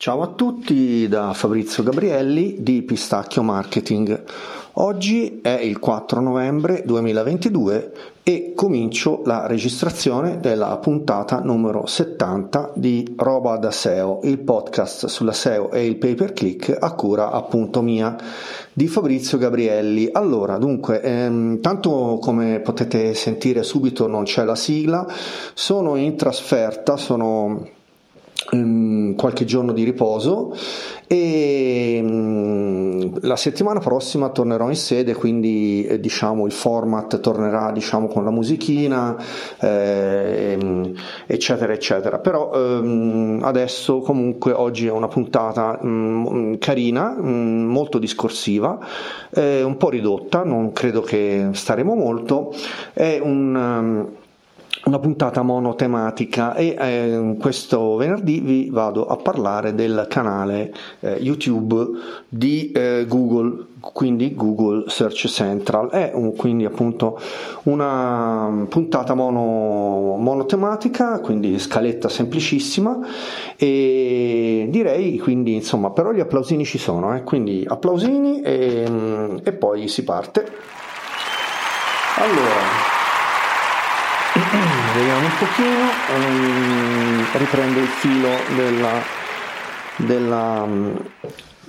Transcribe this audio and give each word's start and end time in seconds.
Ciao 0.00 0.22
a 0.22 0.28
tutti 0.28 1.08
da 1.08 1.32
Fabrizio 1.32 1.82
Gabrielli 1.82 2.58
di 2.60 2.82
Pistacchio 2.82 3.42
Marketing. 3.42 4.22
Oggi 4.74 5.40
è 5.42 5.58
il 5.58 5.80
4 5.80 6.20
novembre 6.20 6.84
2022 6.86 7.92
e 8.22 8.52
comincio 8.54 9.22
la 9.24 9.48
registrazione 9.48 10.38
della 10.38 10.76
puntata 10.76 11.40
numero 11.40 11.86
70 11.86 12.74
di 12.76 13.12
Roba 13.16 13.56
da 13.56 13.72
SEO, 13.72 14.20
il 14.22 14.38
podcast 14.38 15.06
sulla 15.06 15.32
SEO 15.32 15.72
e 15.72 15.84
il 15.84 15.96
pay 15.96 16.14
per 16.14 16.32
click 16.32 16.76
a 16.78 16.92
cura 16.92 17.32
appunto 17.32 17.82
mia 17.82 18.16
di 18.72 18.86
Fabrizio 18.86 19.36
Gabrielli. 19.36 20.10
Allora, 20.12 20.58
dunque, 20.58 21.00
ehm, 21.00 21.60
tanto 21.60 22.18
come 22.22 22.60
potete 22.60 23.14
sentire 23.14 23.64
subito 23.64 24.06
non 24.06 24.22
c'è 24.22 24.44
la 24.44 24.54
sigla, 24.54 25.04
sono 25.54 25.96
in 25.96 26.16
trasferta, 26.16 26.96
sono 26.96 27.76
qualche 29.14 29.44
giorno 29.44 29.72
di 29.72 29.84
riposo 29.84 30.56
e 31.06 32.00
um, 32.02 33.18
la 33.22 33.36
settimana 33.36 33.78
prossima 33.80 34.30
tornerò 34.30 34.68
in 34.68 34.76
sede 34.76 35.14
quindi 35.14 35.84
eh, 35.84 36.00
diciamo 36.00 36.46
il 36.46 36.52
format 36.52 37.20
tornerà 37.20 37.72
diciamo 37.72 38.08
con 38.08 38.24
la 38.24 38.30
musichina 38.30 39.16
eh, 39.60 40.94
eccetera 41.26 41.72
eccetera. 41.72 42.18
Però 42.18 42.52
ehm, 42.54 43.40
adesso 43.42 44.00
comunque 44.00 44.52
oggi 44.52 44.86
è 44.86 44.90
una 44.90 45.08
puntata 45.08 45.78
mm, 45.84 46.54
carina 46.54 47.16
mm, 47.18 47.70
molto 47.70 47.98
discorsiva 47.98 48.78
eh, 49.30 49.62
un 49.62 49.76
po' 49.76 49.90
ridotta 49.90 50.42
non 50.42 50.72
credo 50.72 51.00
che 51.02 51.48
staremo 51.52 51.94
molto. 51.94 52.54
È 52.92 53.18
un 53.22 53.54
um, 53.54 54.08
una 54.88 54.98
puntata 54.98 55.42
monotematica 55.42 56.54
e 56.54 56.74
eh, 56.78 57.36
questo 57.38 57.96
venerdì 57.96 58.40
vi 58.40 58.70
vado 58.70 59.06
a 59.06 59.16
parlare 59.16 59.74
del 59.74 60.06
canale 60.08 60.72
eh, 61.00 61.18
YouTube 61.20 61.86
di 62.26 62.72
eh, 62.72 63.04
Google, 63.06 63.66
quindi 63.80 64.34
Google 64.34 64.84
Search 64.88 65.26
Central. 65.26 65.90
È 65.90 66.12
un, 66.14 66.34
quindi 66.34 66.64
appunto 66.64 67.20
una 67.64 68.66
puntata 68.66 69.12
mono, 69.12 70.16
monotematica, 70.16 71.20
quindi 71.20 71.58
scaletta 71.58 72.08
semplicissima 72.08 72.98
e 73.56 74.68
direi 74.70 75.18
quindi 75.18 75.54
insomma 75.54 75.90
però 75.90 76.12
gli 76.12 76.20
applausini 76.20 76.64
ci 76.64 76.78
sono, 76.78 77.14
eh, 77.14 77.24
quindi 77.24 77.62
applausini 77.68 78.40
e, 78.40 79.40
e 79.44 79.52
poi 79.52 79.86
si 79.86 80.02
parte. 80.02 80.50
Allora, 82.16 82.97
vediamo 84.98 85.26
un 85.26 85.32
pochino 85.38 85.86
um, 86.16 87.26
riprendo 87.38 87.78
il 87.78 87.86
filo 87.86 88.28
della, 88.56 89.00
della, 89.96 90.68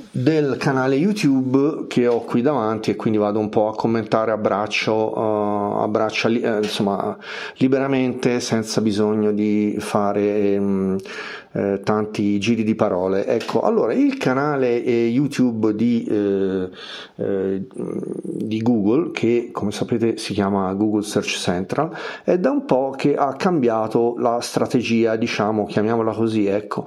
del 0.09 0.57
canale 0.57 0.95
YouTube 0.95 1.85
che 1.87 2.07
ho 2.07 2.21
qui 2.21 2.41
davanti 2.41 2.89
e 2.89 2.95
quindi 2.95 3.19
vado 3.19 3.37
un 3.37 3.49
po' 3.49 3.67
a 3.67 3.75
commentare 3.75 4.31
a 4.31 4.37
braccio, 4.37 5.15
uh, 5.15 5.81
a 5.81 5.87
braccia 5.87 6.27
uh, 6.27 6.63
insomma 6.63 7.15
liberamente 7.57 8.39
senza 8.39 8.81
bisogno 8.81 9.31
di 9.31 9.75
fare 9.79 10.57
um, 10.57 10.97
eh, 11.51 11.81
tanti 11.83 12.39
giri 12.39 12.63
di 12.63 12.75
parole. 12.75 13.25
Ecco, 13.25 13.61
allora 13.61 13.93
il 13.93 14.17
canale 14.17 14.83
eh, 14.83 15.07
YouTube 15.07 15.73
di, 15.73 16.03
eh, 16.03 16.69
eh, 17.15 17.65
di, 18.21 18.61
Google, 18.61 19.11
che 19.11 19.49
come 19.51 19.71
sapete 19.71 20.17
si 20.17 20.33
chiama 20.33 20.71
Google 20.73 21.01
Search 21.01 21.37
Central, 21.37 21.91
è 22.23 22.37
da 22.37 22.51
un 22.51 22.65
po' 22.65 22.93
che 22.95 23.15
ha 23.15 23.33
cambiato 23.33 24.15
la 24.17 24.39
strategia, 24.41 25.15
diciamo, 25.15 25.65
chiamiamola 25.65 26.11
così. 26.11 26.45
Ecco, 26.45 26.85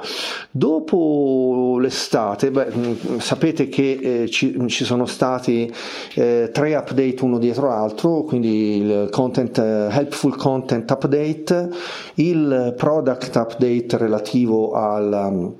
dopo 0.50 1.78
l'estate, 1.80 2.50
beh, 2.50 2.68
mm, 2.74 3.18
sapete 3.18 3.68
che 3.68 3.98
eh, 4.22 4.28
ci, 4.28 4.56
ci, 4.68 4.84
sono 4.84 5.06
stati 5.06 5.72
eh, 6.14 6.50
tre 6.52 6.74
update 6.74 7.16
uno 7.24 7.38
dietro 7.38 7.68
l'altro, 7.68 8.22
quindi 8.22 8.76
il 8.76 9.08
content, 9.10 9.58
helpful 9.58 10.36
content 10.36 10.88
update, 10.90 11.68
il 12.14 12.74
product 12.76 13.34
update 13.36 13.96
relativo 13.96 14.51
relativo 14.52 14.76
al, 14.76 15.54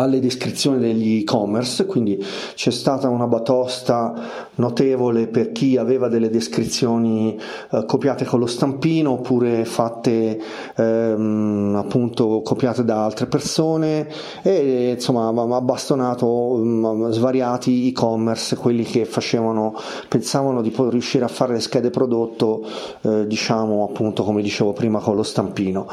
alle 0.00 0.20
descrizioni 0.20 0.78
degli 0.78 1.20
e-commerce, 1.20 1.86
quindi 1.86 2.22
c'è 2.54 2.70
stata 2.70 3.08
una 3.08 3.26
batosta 3.26 4.48
notevole 4.54 5.26
per 5.26 5.52
chi 5.52 5.76
aveva 5.76 6.08
delle 6.08 6.30
descrizioni 6.30 7.38
eh, 7.70 7.84
copiate 7.86 8.24
con 8.24 8.40
lo 8.40 8.46
stampino 8.46 9.12
oppure 9.12 9.64
fatte 9.64 10.40
ehm, 10.76 11.74
appunto 11.76 12.42
copiate 12.42 12.84
da 12.84 13.04
altre 13.04 13.26
persone 13.26 14.08
e 14.42 14.92
insomma 14.94 15.28
ha 15.28 15.60
bastonato 15.60 16.26
um, 16.26 17.10
svariati 17.10 17.88
e-commerce, 17.88 18.56
quelli 18.56 18.84
che 18.84 19.04
facevano, 19.04 19.74
pensavano 20.08 20.62
di 20.62 20.70
poter 20.70 20.92
riuscire 20.92 21.24
a 21.24 21.28
fare 21.28 21.52
le 21.54 21.60
schede 21.60 21.90
prodotto 21.90 22.64
eh, 23.02 23.26
diciamo 23.26 23.84
appunto 23.88 24.24
come 24.24 24.42
dicevo 24.42 24.72
prima 24.72 25.00
con 25.00 25.16
lo 25.16 25.22
stampino. 25.22 25.88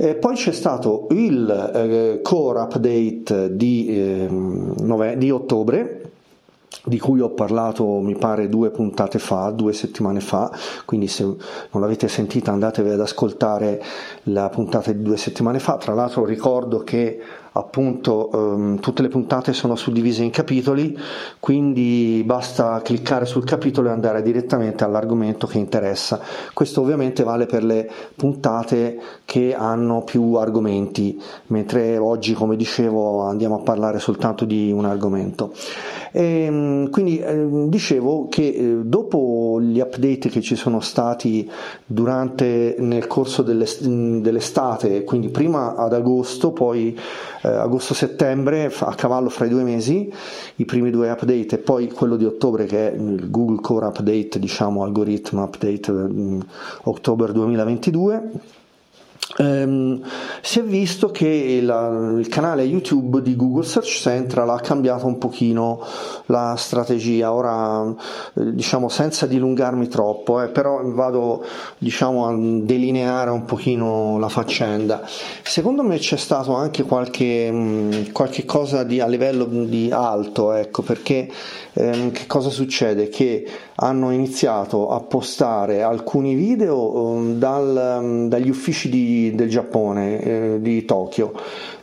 E 0.00 0.14
poi 0.14 0.36
c'è 0.36 0.52
stato 0.52 1.08
il 1.10 1.72
eh, 1.74 2.20
core 2.22 2.60
update 2.60 3.37
di, 3.46 3.86
eh, 3.88 4.26
nove- 4.28 5.16
di 5.16 5.30
ottobre 5.30 6.02
di 6.84 6.98
cui 6.98 7.20
ho 7.20 7.30
parlato 7.30 7.84
mi 8.00 8.16
pare 8.16 8.48
due 8.48 8.70
puntate 8.70 9.18
fa, 9.18 9.50
due 9.50 9.72
settimane 9.72 10.20
fa, 10.20 10.50
quindi 10.84 11.06
se 11.06 11.24
non 11.24 11.82
l'avete 11.82 12.08
sentita 12.08 12.52
andatevi 12.52 12.90
ad 12.90 13.00
ascoltare 13.00 13.82
la 14.24 14.48
puntata 14.48 14.92
di 14.92 15.02
due 15.02 15.16
settimane 15.16 15.58
fa, 15.58 15.76
tra 15.76 15.94
l'altro 15.94 16.24
ricordo 16.24 16.78
che 16.80 17.20
appunto 17.52 18.30
um, 18.32 18.78
tutte 18.80 19.02
le 19.02 19.08
puntate 19.08 19.52
sono 19.52 19.76
suddivise 19.76 20.22
in 20.22 20.30
capitoli, 20.30 20.96
quindi 21.40 22.22
basta 22.24 22.80
cliccare 22.82 23.24
sul 23.24 23.44
capitolo 23.44 23.88
e 23.88 23.92
andare 23.92 24.22
direttamente 24.22 24.84
all'argomento 24.84 25.46
che 25.46 25.58
interessa. 25.58 26.20
Questo 26.52 26.80
ovviamente 26.80 27.22
vale 27.22 27.46
per 27.46 27.64
le 27.64 27.90
puntate 28.14 28.98
che 29.24 29.54
hanno 29.54 30.02
più 30.02 30.34
argomenti, 30.34 31.20
mentre 31.48 31.96
oggi, 31.98 32.34
come 32.34 32.56
dicevo, 32.56 33.22
andiamo 33.22 33.56
a 33.56 33.62
parlare 33.62 33.98
soltanto 33.98 34.44
di 34.44 34.72
un 34.72 34.84
argomento. 34.84 35.52
E, 36.12 36.42
ehm, 36.42 36.90
quindi 36.90 37.18
eh, 37.18 37.46
dicevo 37.68 38.28
che 38.28 38.48
eh, 38.48 38.76
dopo 38.82 39.60
gli 39.60 39.80
update 39.80 40.28
che 40.28 40.40
ci 40.40 40.56
sono 40.56 40.80
stati 40.80 41.50
durante 41.84 42.76
nel 42.78 43.06
corso 43.06 43.42
dell'estate, 43.42 45.04
quindi 45.04 45.28
prima 45.28 45.76
ad 45.76 45.92
agosto, 45.92 46.52
poi 46.52 46.98
agosto-settembre, 47.56 48.72
a 48.80 48.94
cavallo 48.94 49.28
fra 49.28 49.46
i 49.46 49.48
due 49.48 49.62
mesi, 49.62 50.12
i 50.56 50.64
primi 50.64 50.90
due 50.90 51.10
update 51.10 51.56
e 51.56 51.58
poi 51.58 51.90
quello 51.90 52.16
di 52.16 52.24
ottobre 52.24 52.66
che 52.66 52.92
è 52.92 52.94
il 52.94 53.30
Google 53.30 53.60
Core 53.60 53.86
Update, 53.86 54.38
diciamo 54.38 54.82
algoritmo 54.82 55.42
update 55.42 55.90
eh, 55.90 56.38
ottobre 56.84 57.32
2022 57.32 58.56
Um, 59.36 60.02
si 60.40 60.58
è 60.58 60.62
visto 60.62 61.10
che 61.10 61.60
la, 61.62 62.14
il 62.18 62.26
canale 62.28 62.62
YouTube 62.62 63.20
di 63.20 63.36
Google 63.36 63.62
Search 63.62 64.00
Central 64.00 64.48
ha 64.48 64.58
cambiato 64.58 65.06
un 65.06 65.18
pochino 65.18 65.84
la 66.26 66.54
strategia, 66.56 67.32
ora 67.32 67.86
eh, 67.88 68.52
diciamo 68.54 68.88
senza 68.88 69.26
dilungarmi 69.26 69.86
troppo, 69.86 70.42
eh, 70.42 70.48
però 70.48 70.80
vado 70.82 71.44
diciamo 71.76 72.26
a 72.26 72.34
delineare 72.36 73.30
un 73.30 73.44
pochino 73.44 74.18
la 74.18 74.28
faccenda. 74.28 75.06
Secondo 75.42 75.82
me 75.82 75.98
c'è 75.98 76.16
stato 76.16 76.54
anche 76.54 76.82
qualche, 76.82 77.52
mh, 77.52 77.56
mm, 77.56 78.12
qualche 78.12 78.44
cosa 78.44 78.82
di, 78.82 78.98
a 78.98 79.06
livello 79.06 79.44
di 79.44 79.90
alto, 79.92 80.52
ecco, 80.52 80.82
perché 80.82 81.30
ehm, 81.74 82.10
che 82.12 82.26
cosa 82.26 82.48
succede? 82.48 83.08
Che 83.08 83.46
hanno 83.80 84.10
iniziato 84.10 84.90
a 84.90 85.00
postare 85.00 85.82
alcuni 85.82 86.34
video 86.34 86.96
um, 86.96 87.38
dal, 87.38 87.98
um, 88.00 88.28
dagli 88.28 88.48
uffici 88.48 88.88
di, 88.88 89.34
del 89.34 89.48
Giappone, 89.48 90.20
eh, 90.20 90.58
di 90.60 90.84
Tokyo. 90.84 91.32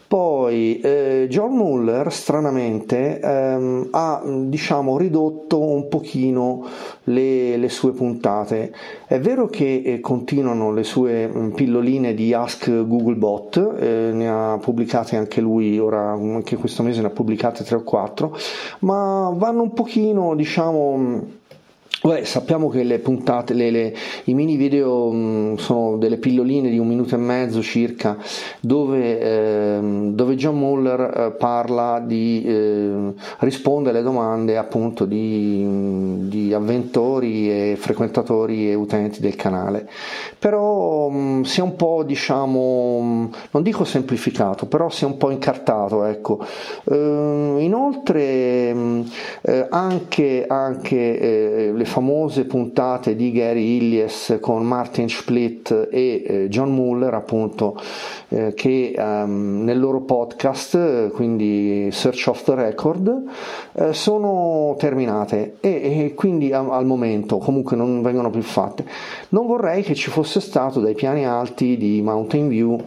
Poi 0.08 0.80
eh, 0.82 1.26
John 1.30 1.56
Muller 1.56 2.12
stranamente 2.14 3.20
ehm, 3.20 3.88
ha 3.90 4.22
diciamo 4.24 4.98
ridotto 4.98 5.60
un 5.60 5.88
pochino 5.88 6.64
le, 7.06 7.58
le 7.58 7.70
sue 7.70 7.92
puntate. 7.92 8.72
È 9.08 9.20
vero 9.20 9.48
che 9.48 9.82
eh, 9.84 10.00
continuano 10.02 10.72
le 10.72 10.84
sue 10.84 11.28
mm, 11.28 11.50
pilloline 11.52 12.14
di 12.14 12.34
Ask 12.34 12.70
Googlebot, 12.70 13.76
eh, 13.80 14.12
ne 14.14 14.30
ha 14.30 14.60
pubblicate 14.62 15.16
anche 15.16 15.42
lui, 15.42 15.80
ora 15.80 16.12
anche 16.12 16.56
questo 16.56 16.84
mese 16.84 17.02
ne 17.02 17.08
ha 17.08 17.12
pubblicate 17.12 17.64
3 17.64 17.78
o 17.78 17.84
4, 17.84 18.38
ma 18.82 19.34
vanno 19.36 19.64
un 19.64 19.74
pochino 19.74 20.36
diciamo 20.36 21.44
Beh, 22.06 22.24
sappiamo 22.24 22.70
che 22.70 22.84
le 22.84 23.00
puntate, 23.00 23.56
le, 23.56 23.72
le, 23.72 23.96
i 24.26 24.36
mini 24.36 24.58
video 24.58 25.10
mh, 25.10 25.56
sono 25.56 25.98
delle 25.98 26.18
pilloline 26.18 26.70
di 26.70 26.78
un 26.78 26.88
minuto 26.88 27.16
e 27.16 27.18
mezzo 27.18 27.64
circa, 27.64 28.16
dove, 28.60 29.20
eh, 29.20 29.80
dove 30.12 30.36
John 30.36 30.60
Muller 30.60 31.00
eh, 31.00 31.32
parla 31.32 32.00
di 32.00 32.44
eh, 32.46 33.12
risponde 33.40 33.90
alle 33.90 34.04
domande 34.04 34.56
appunto 34.56 35.06
di, 35.06 36.28
di, 36.30 36.54
avventori 36.54 37.50
e 37.50 37.76
frequentatori 37.76 38.70
e 38.70 38.76
utenti 38.76 39.20
del 39.20 39.36
canale. 39.36 39.90
Però 40.38 41.10
mh, 41.10 41.18
mm, 41.18 41.42
si 41.42 41.60
è 41.60 41.64
un 41.64 41.76
po' 41.76 42.04
diciamo, 42.06 43.00
mm, 43.02 43.26
non 43.50 43.64
dico 43.64 43.84
semplificato, 43.84 44.68
però 44.68 44.90
si 44.90 45.06
è 45.06 45.08
un 45.08 45.18
po' 45.18 45.32
incartato, 45.32 46.04
ecco. 46.04 46.46
Eh, 46.84 47.56
inoltre 47.62 48.72
mm, 48.76 49.02
eh, 49.42 49.66
anche, 49.72 50.46
anche 50.48 51.20
eh, 51.20 51.72
le 51.74 51.94
famose 51.96 52.44
puntate 52.44 53.16
di 53.16 53.32
Gary 53.32 53.78
Illies 53.78 54.40
con 54.42 54.66
Martin 54.66 55.08
Split 55.08 55.88
e 55.90 56.24
eh, 56.28 56.50
John 56.50 56.74
Muller 56.74 57.14
appunto 57.14 57.80
eh, 58.28 58.54
che 58.54 58.94
um, 58.98 59.64
nel 59.64 59.80
loro 59.80 60.02
podcast, 60.02 61.12
quindi 61.12 61.88
Search 61.94 62.28
of 62.28 62.44
the 62.44 62.54
Record, 62.54 63.24
eh, 63.76 63.94
sono 63.94 64.76
terminate 64.78 65.56
e, 65.62 65.70
e 66.04 66.14
quindi 66.16 66.52
a, 66.52 66.68
al 66.70 66.86
momento 66.86 67.38
comunque 67.38 67.78
non 67.78 68.02
vengono 68.02 68.30
più 68.30 68.42
fatte. 68.42 68.84
Non 69.30 69.48
vorrei 69.48 69.82
che 69.82 69.96
ci 69.96 70.10
fosse 70.10 70.42
stato 70.42 70.82
dai 70.82 70.96
piani 70.96 71.26
alti 71.26 71.78
di 71.78 72.02
Mountain 72.02 72.50
View 72.50 72.78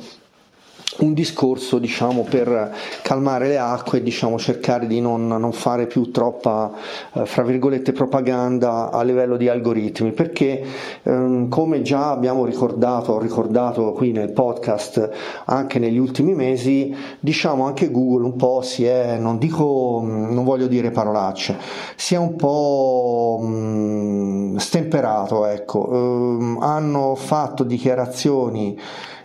un 0.98 1.12
discorso 1.12 1.78
diciamo, 1.78 2.22
per 2.22 2.74
calmare 3.02 3.48
le 3.48 3.58
acque, 3.58 4.02
diciamo, 4.02 4.38
cercare 4.38 4.86
di 4.86 5.00
non, 5.00 5.26
non, 5.26 5.52
fare 5.52 5.86
più 5.86 6.10
troppa 6.10 6.72
eh, 7.12 7.26
fra 7.26 7.42
virgolette 7.42 7.92
propaganda 7.92 8.90
a 8.90 9.02
livello 9.02 9.36
di 9.36 9.48
algoritmi, 9.48 10.12
perché 10.12 10.64
ehm, 11.02 11.48
come 11.48 11.82
già 11.82 12.10
abbiamo 12.10 12.44
ricordato, 12.44 13.12
ho 13.12 13.18
ricordato 13.18 13.92
qui 13.92 14.12
nel 14.12 14.32
podcast 14.32 15.10
anche 15.44 15.78
negli 15.78 15.98
ultimi 15.98 16.34
mesi, 16.34 16.94
diciamo 17.20 17.64
anche 17.64 17.90
Google 17.90 18.24
un 18.24 18.36
po' 18.36 18.62
si 18.62 18.84
è, 18.84 19.18
non 19.18 19.38
dico, 19.38 20.02
non 20.04 20.44
voglio 20.44 20.66
dire 20.66 20.90
parolacce, 20.90 21.56
si 21.96 22.14
è 22.14 22.18
un 22.18 22.36
po' 22.36 23.38
mh, 23.40 23.46
mm, 23.46 24.56
stemperato, 24.56 25.46
ecco, 25.46 25.88
ehm, 25.92 26.58
hanno 26.60 27.14
fatto 27.14 27.62
dichiarazioni 27.62 28.76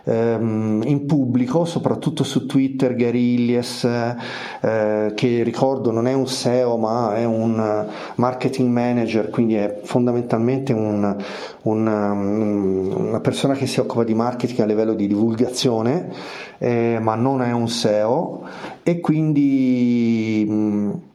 ehm, 0.04 0.82
in 0.84 1.06
pubblico, 1.06 1.64
soprattutto 1.64 2.24
su 2.24 2.46
Twitter, 2.46 2.94
Gary 2.94 3.34
Illies, 3.34 3.84
eh, 3.84 5.12
che 5.14 5.42
ricordo 5.42 5.90
non 5.90 6.06
è 6.06 6.12
un 6.12 6.26
SEO 6.26 6.76
ma 6.76 7.14
è 7.16 7.24
un 7.24 7.86
marketing 8.16 8.70
manager, 8.70 9.30
quindi 9.30 9.54
è 9.54 9.80
fondamentalmente 9.82 10.72
un, 10.72 11.16
un, 11.62 11.86
una 11.86 13.20
persona 13.20 13.54
che 13.54 13.66
si 13.66 13.80
occupa 13.80 14.04
di 14.04 14.14
marketing 14.14 14.60
a 14.60 14.66
livello 14.66 14.94
di 14.94 15.06
divulgazione, 15.06 16.10
eh, 16.58 16.98
ma 17.00 17.14
non 17.14 17.42
è 17.42 17.52
un 17.52 17.68
SEO 17.68 18.42
e 18.82 19.00
quindi... 19.00 20.46
Mh, 20.48 21.12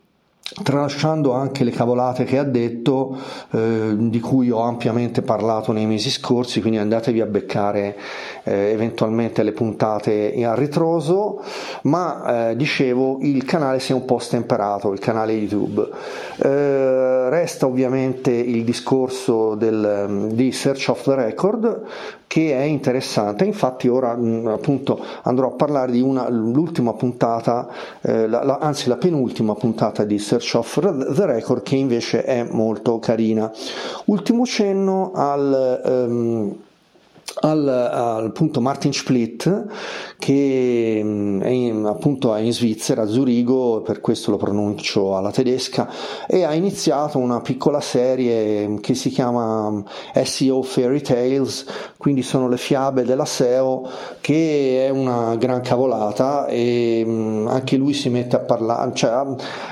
tralasciando 0.63 1.33
anche 1.33 1.63
le 1.63 1.71
cavolate 1.71 2.23
che 2.23 2.37
ha 2.37 2.43
detto, 2.43 3.17
eh, 3.51 3.95
di 3.97 4.19
cui 4.19 4.49
ho 4.49 4.61
ampiamente 4.61 5.21
parlato 5.21 5.71
nei 5.71 5.85
mesi 5.85 6.09
scorsi, 6.09 6.61
quindi 6.61 6.79
andatevi 6.79 7.21
a 7.21 7.25
beccare 7.25 7.97
eh, 8.43 8.71
eventualmente 8.71 9.43
le 9.43 9.51
puntate 9.51 10.33
a 10.43 10.53
ritroso, 10.55 11.41
ma 11.83 12.49
eh, 12.49 12.55
dicevo 12.55 13.19
il 13.21 13.43
canale 13.45 13.79
si 13.79 13.91
è 13.91 13.95
un 13.95 14.05
po' 14.05 14.19
stemperato, 14.19 14.91
il 14.91 14.99
canale 14.99 15.33
YouTube. 15.33 15.87
Eh, 16.37 17.29
resta 17.29 17.65
ovviamente 17.65 18.31
il 18.31 18.63
discorso 18.63 19.55
del, 19.55 20.29
di 20.31 20.51
Search 20.51 20.89
of 20.89 21.03
the 21.03 21.15
Record, 21.15 21.83
che 22.29 22.55
è 22.55 22.61
interessante. 22.61 23.43
Infatti 23.43 23.87
ora 23.87 24.15
mh, 24.15 24.45
appunto 24.49 25.03
andrò 25.23 25.47
a 25.47 25.51
parlare 25.53 25.91
di 25.91 25.99
una, 25.99 26.29
l'ultima 26.29 26.93
puntata, 26.93 27.67
eh, 28.01 28.27
la, 28.27 28.43
la, 28.43 28.59
anzi 28.61 28.87
la 28.87 28.97
penultima 28.97 29.55
puntata 29.55 30.03
di 30.03 30.19
Search 30.19 30.53
of 30.53 30.79
the 31.15 31.25
Record 31.25 31.63
che 31.63 31.75
invece 31.75 32.23
è 32.23 32.43
molto 32.43 32.99
carina. 32.99 33.51
Ultimo 34.05 34.45
cenno 34.45 35.11
al... 35.15 35.81
Um, 35.83 36.55
al, 37.41 37.67
al 37.67 38.31
punto 38.31 38.61
Martin 38.61 38.93
Split 38.93 39.67
che 40.17 41.01
mm, 41.01 41.41
è 41.41 41.47
in, 41.47 41.85
appunto 41.85 42.35
è 42.35 42.41
in 42.41 42.51
Svizzera, 42.51 43.03
a 43.03 43.07
Zurigo, 43.07 43.81
per 43.81 44.01
questo 44.01 44.31
lo 44.31 44.37
pronuncio 44.37 45.15
alla 45.15 45.31
tedesca, 45.31 45.89
e 46.27 46.43
ha 46.43 46.53
iniziato 46.53 47.17
una 47.17 47.39
piccola 47.39 47.79
serie 47.79 48.79
che 48.81 48.93
si 48.95 49.09
chiama 49.09 49.69
mm, 49.69 49.79
SEO 50.23 50.61
Fairy 50.61 51.01
Tales, 51.01 51.65
quindi 51.97 52.21
sono 52.21 52.49
le 52.49 52.57
fiabe 52.57 53.03
della 53.03 53.25
SEO, 53.25 53.87
che 54.19 54.85
è 54.85 54.89
una 54.89 55.35
gran 55.37 55.61
cavolata 55.61 56.47
e 56.47 57.03
mm, 57.05 57.47
anche 57.47 57.77
lui 57.77 57.93
si 57.93 58.09
mette 58.09 58.35
a 58.35 58.39
parlare, 58.39 58.91
cioè, 58.93 59.25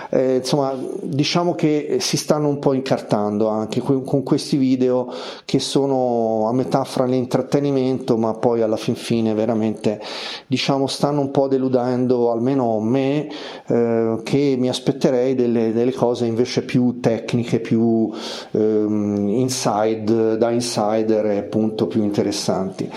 eh, 0.09 0.38
insomma 0.38 0.75
diciamo 1.01 1.56
che 1.56 1.98
si 2.00 2.18
stanno 2.18 2.48
un 2.48 2.59
po' 2.59 2.74
incartando 2.74 3.48
anche 3.48 3.81
con 3.81 4.24
questi 4.24 4.57
video 4.57 5.12
che 5.45 5.59
sono 5.59 6.48
a 6.48 6.54
metà 6.54 6.83
fra 6.83 7.06
l'intrattenimento 7.06 8.18
ma 8.18 8.33
poi 8.33 8.62
alla 8.62 8.77
fin 8.77 8.95
fine 8.95 9.33
veramente 9.33 10.01
diciamo 10.48 10.88
stanno 10.88 11.21
un 11.21 11.31
po' 11.31 11.48
deludendo 11.48 12.31
almeno 12.31 12.80
me 12.80 13.27
eh, 13.68 14.19
che 14.24 14.56
mi 14.57 14.69
aspetterei 14.69 15.36
delle, 15.36 15.74
delle, 15.74 15.94
cose 15.94 16.25
invece 16.25 16.63
più 16.63 17.00
tecniche, 17.00 17.59
più 17.59 18.12
ehm, 18.51 19.27
inside, 19.30 20.38
da 20.38 20.51
insider 20.51 21.25
e 21.25 21.38
appunto 21.38 21.88
più 21.88 22.04
interessanti. 22.04 22.89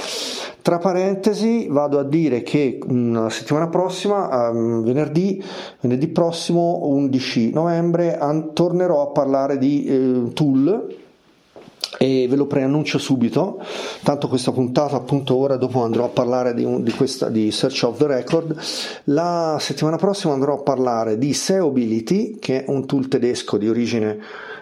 Tra 0.62 0.78
parentesi 0.78 1.68
vado 1.68 1.98
a 1.98 2.04
dire 2.04 2.42
che 2.42 2.78
mm, 2.84 3.14
la 3.14 3.30
settimana 3.30 3.68
prossima, 3.68 4.50
um, 4.50 4.82
venerdì, 4.82 5.42
venerdì 5.80 6.08
prossimo 6.08 6.80
11 6.82 7.52
novembre, 7.52 8.18
an- 8.18 8.52
tornerò 8.52 9.02
a 9.02 9.06
parlare 9.08 9.56
di 9.58 9.84
eh, 9.84 10.32
tool 10.34 10.98
e 11.98 12.26
ve 12.28 12.36
lo 12.36 12.46
preannuncio 12.46 12.98
subito, 12.98 13.62
tanto 14.02 14.28
questa 14.28 14.52
puntata 14.52 14.96
appunto 14.96 15.36
ora 15.36 15.56
dopo 15.56 15.82
andrò 15.82 16.04
a 16.04 16.08
parlare 16.08 16.54
di, 16.54 16.82
di, 16.82 16.92
questa, 16.92 17.28
di 17.28 17.50
Search 17.50 17.82
of 17.82 17.98
the 17.98 18.06
Record, 18.06 18.56
la 19.04 19.56
settimana 19.60 19.96
prossima 19.96 20.32
andrò 20.32 20.54
a 20.54 20.62
parlare 20.62 21.18
di 21.18 21.34
SEObility 21.34 22.38
che 22.38 22.64
è 22.64 22.70
un 22.70 22.86
tool 22.86 23.08
tedesco 23.08 23.58
di 23.58 23.68
origine 23.68 24.18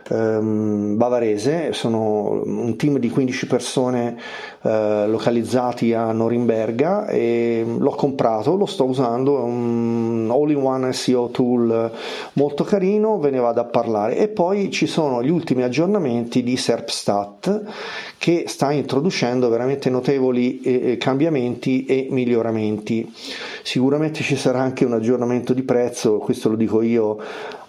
ehm, 0.09 0.97
bavarese, 0.97 1.73
sono 1.73 2.43
un 2.45 2.77
team 2.77 2.99
di 2.99 3.11
15 3.11 3.47
persone 3.47 4.17
eh, 4.63 5.07
localizzati 5.07 5.93
a 5.93 6.13
Norimberga 6.13 7.07
e 7.07 7.65
l'ho 7.67 7.91
comprato, 7.91 8.57
lo 8.57 8.67
sto 8.67 8.85
usando, 8.85 9.39
è 9.39 9.43
un 9.43 10.29
all-in-one 10.31 10.93
SEO 10.93 11.29
tool 11.29 11.91
molto 12.35 12.65
carino, 12.65 13.19
ve 13.19 13.31
ne 13.31 13.39
vado 13.39 13.61
a 13.61 13.65
parlare. 13.65 14.17
E 14.17 14.29
poi 14.29 14.71
ci 14.71 14.87
sono 14.87 15.23
gli 15.23 15.31
ultimi 15.31 15.63
aggiornamenti 15.63 16.43
di 16.43 16.57
SERPstat 16.57 17.63
che 18.19 18.45
sta 18.49 18.73
introducendo 18.73 19.49
veramente 19.49 19.89
notevoli 19.89 20.61
eh, 20.61 20.97
cambiamenti 20.99 21.85
e 21.87 22.09
miglioramenti. 22.11 23.11
Sicuramente 23.63 24.23
ci 24.23 24.37
sarà 24.37 24.61
anche 24.61 24.85
un 24.85 24.93
aggiornamento 24.93 25.55
di 25.55 25.63
prezzo, 25.63 26.19
questo 26.19 26.51
lo 26.51 26.57
dico 26.57 26.83
io 26.83 27.17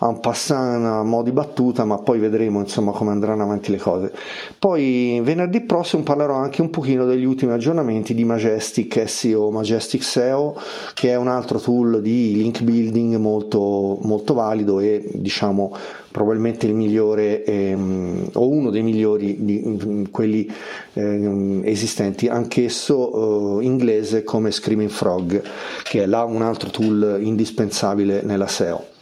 en 0.01 0.19
passant 0.19 0.85
a 0.85 1.03
mo' 1.03 1.23
di 1.23 1.31
battuta, 1.31 1.83
ma 1.85 1.97
poi 1.97 2.19
vedremo 2.19 2.59
insomma 2.59 2.91
come 2.91 3.12
andranno 3.12 3.43
avanti 3.43 3.71
le 3.71 3.77
cose. 3.77 4.12
Poi 4.57 5.19
venerdì 5.23 5.62
prossimo 5.62 6.03
parlerò 6.03 6.35
anche 6.35 6.62
un 6.62 6.69
pochino 6.69 7.05
degli 7.05 7.25
ultimi 7.25 7.51
aggiornamenti 7.51 8.13
di 8.13 8.23
Majestic 8.23 9.07
SEO, 9.07 9.51
Majestic 9.51 10.03
SEO, 10.03 10.55
che 10.93 11.09
è 11.09 11.15
un 11.15 11.27
altro 11.27 11.59
tool 11.59 12.01
di 12.01 12.33
link 12.35 12.62
building 12.62 13.17
molto, 13.17 14.00
molto 14.01 14.33
valido 14.33 14.79
e 14.79 15.03
diciamo 15.13 15.75
probabilmente 16.11 16.65
il 16.65 16.73
migliore 16.73 17.43
ehm, 17.43 18.29
o 18.33 18.49
uno 18.49 18.69
dei 18.69 18.83
migliori 18.83 19.37
di 19.39 20.07
quelli 20.11 20.49
ehm, 20.93 21.61
esistenti, 21.63 22.27
anch'esso 22.27 23.59
eh, 23.59 23.65
inglese 23.65 24.23
come 24.23 24.51
Screaming 24.51 24.89
Frog, 24.89 25.41
che 25.83 26.03
è 26.03 26.05
là 26.05 26.23
un 26.23 26.41
altro 26.41 26.69
tool 26.69 27.19
indispensabile 27.21 28.21
nella 28.23 28.47
SEO. 28.47 28.97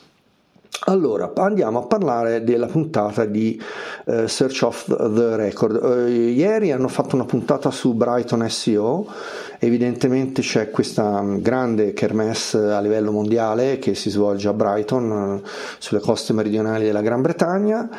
Allora, 0.86 1.31
andiamo 1.36 1.79
a 1.79 1.88
parlare 1.88 2.43
della 2.43 2.67
puntata 2.67 3.25
di 3.25 3.62
uh, 4.05 4.27
Search 4.27 4.62
of 4.62 4.86
the 4.86 5.36
Record. 5.36 5.84
Uh, 5.84 6.07
ieri 6.07 6.72
hanno 6.72 6.88
fatto 6.88 7.15
una 7.15 7.25
puntata 7.25 7.72
su 7.72 7.93
Brighton 7.93 8.48
SEO, 8.48 9.05
evidentemente 9.60 10.41
c'è 10.41 10.69
questa 10.69 11.24
grande 11.39 11.93
kermesse 11.93 12.57
a 12.57 12.79
livello 12.79 13.12
mondiale 13.12 13.79
che 13.79 13.96
si 13.96 14.10
svolge 14.10 14.48
a 14.48 14.53
Brighton, 14.53 15.12
uh, 15.12 15.48
sulle 15.79 16.00
coste 16.00 16.34
meridionali 16.34 16.86
della 16.86 17.01
Gran 17.01 17.22
Bretagna 17.22 17.89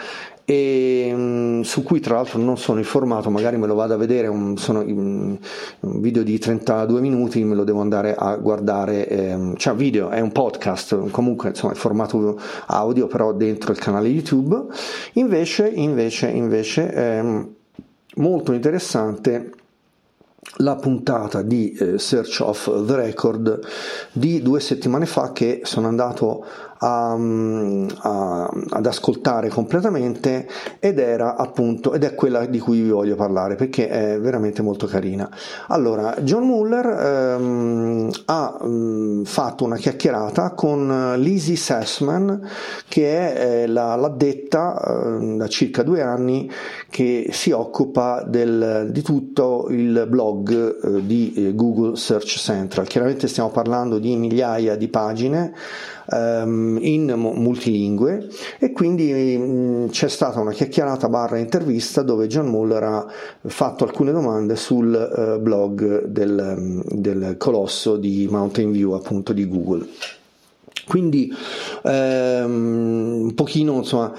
e 0.50 1.10
um, 1.12 1.60
su 1.60 1.82
cui 1.82 2.00
tra 2.00 2.14
l'altro 2.14 2.38
non 2.38 2.56
sono 2.56 2.78
informato, 2.78 3.28
magari 3.28 3.58
me 3.58 3.66
lo 3.66 3.74
vado 3.74 3.92
a 3.92 3.98
vedere, 3.98 4.28
un, 4.28 4.56
sono 4.56 4.80
un 4.80 5.36
video 5.80 6.22
di 6.22 6.38
32 6.38 7.02
minuti, 7.02 7.44
me 7.44 7.54
lo 7.54 7.64
devo 7.64 7.82
andare 7.82 8.14
a 8.14 8.34
guardare, 8.36 9.06
ehm, 9.08 9.56
cioè 9.56 9.74
video, 9.74 10.08
è 10.08 10.20
un 10.20 10.32
podcast, 10.32 11.10
comunque 11.10 11.50
insomma 11.50 11.74
il 11.74 11.78
formato 11.78 12.40
audio 12.68 13.08
però 13.08 13.34
dentro 13.34 13.72
il 13.72 13.78
canale 13.78 14.08
YouTube, 14.08 14.58
invece, 15.14 15.68
invece, 15.68 16.28
invece, 16.28 16.94
ehm, 16.94 17.54
molto 18.14 18.54
interessante 18.54 19.52
la 20.56 20.76
puntata 20.76 21.42
di 21.42 21.72
eh, 21.72 21.98
Search 21.98 22.40
of 22.40 22.86
the 22.86 22.96
Record 22.96 23.60
di 24.12 24.40
due 24.40 24.60
settimane 24.60 25.04
fa 25.04 25.32
che 25.32 25.60
sono 25.64 25.88
andato 25.88 26.44
a, 26.78 27.12
a, 27.12 28.50
ad 28.70 28.86
ascoltare 28.86 29.48
completamente 29.48 30.48
ed 30.78 30.98
era 30.98 31.36
appunto 31.36 31.92
ed 31.92 32.04
è 32.04 32.14
quella 32.14 32.46
di 32.46 32.58
cui 32.58 32.80
vi 32.80 32.90
voglio 32.90 33.16
parlare 33.16 33.54
perché 33.54 33.88
è 33.88 34.20
veramente 34.20 34.62
molto 34.62 34.86
carina. 34.86 35.28
Allora 35.68 36.14
John 36.20 36.46
Muller 36.46 36.86
ehm, 36.86 38.10
ha 38.26 38.64
mh, 38.64 39.24
fatto 39.24 39.64
una 39.64 39.76
chiacchierata 39.76 40.52
con 40.52 41.14
Lizzie 41.18 41.56
Sassman 41.56 42.48
che 42.88 43.34
è 43.34 43.62
eh, 43.62 43.66
la, 43.66 43.96
l'addetta 43.96 44.80
eh, 44.80 45.36
da 45.36 45.48
circa 45.48 45.82
due 45.82 46.02
anni 46.02 46.50
che 46.90 47.28
si 47.32 47.50
occupa 47.50 48.24
del, 48.26 48.88
di 48.90 49.02
tutto 49.02 49.66
il 49.70 50.06
blog 50.08 50.96
eh, 50.96 51.06
di 51.06 51.32
eh, 51.34 51.54
Google 51.54 51.96
Search 51.96 52.38
Central. 52.38 52.86
Chiaramente 52.86 53.28
stiamo 53.28 53.50
parlando 53.50 53.98
di 53.98 54.16
migliaia 54.16 54.76
di 54.76 54.88
pagine 54.88 55.52
um, 56.10 56.78
in 56.80 57.12
multilingue 57.14 58.28
e 58.58 58.72
quindi 58.72 59.36
um, 59.36 59.88
c'è 59.88 60.08
stata 60.08 60.40
una 60.40 60.52
chiacchierata 60.52 61.08
barra 61.08 61.38
intervista 61.38 62.02
dove 62.02 62.26
John 62.26 62.46
Muller 62.46 62.82
ha 62.82 63.06
fatto 63.46 63.84
alcune 63.84 64.12
domande 64.12 64.56
sul 64.56 65.36
uh, 65.36 65.40
blog 65.40 66.04
del, 66.06 66.82
del 66.84 67.36
colosso 67.38 67.96
di 67.96 68.26
Mountain 68.30 68.72
View 68.72 68.92
appunto 68.92 69.32
di 69.32 69.46
Google. 69.46 69.86
Quindi 70.88 71.30
ehm, 71.84 73.20
un 73.24 73.34
pochino 73.34 73.74
insomma, 73.74 74.12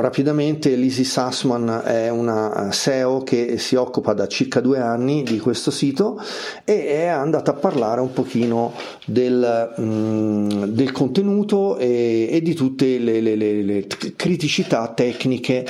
rapidamente 0.00 0.74
Lizzie 0.74 1.04
Sassman 1.04 1.82
è 1.84 2.08
una 2.08 2.70
SEO 2.72 3.22
che 3.22 3.58
si 3.58 3.74
occupa 3.74 4.14
da 4.14 4.26
circa 4.26 4.60
due 4.60 4.78
anni 4.78 5.22
di 5.22 5.38
questo 5.38 5.70
sito 5.70 6.18
e 6.64 6.86
è 6.86 7.06
andata 7.06 7.50
a 7.50 7.54
parlare 7.54 8.00
un 8.00 8.14
pochino 8.14 8.72
del, 9.04 9.74
mh, 9.76 10.64
del 10.68 10.90
contenuto 10.90 11.76
e, 11.76 12.28
e, 12.30 12.40
di 12.40 12.54
tutte 12.54 12.98
le, 12.98 13.20
le, 13.20 13.36
le, 13.36 13.62
le 13.62 13.86
criticità 14.16 14.88
tecniche 14.88 15.66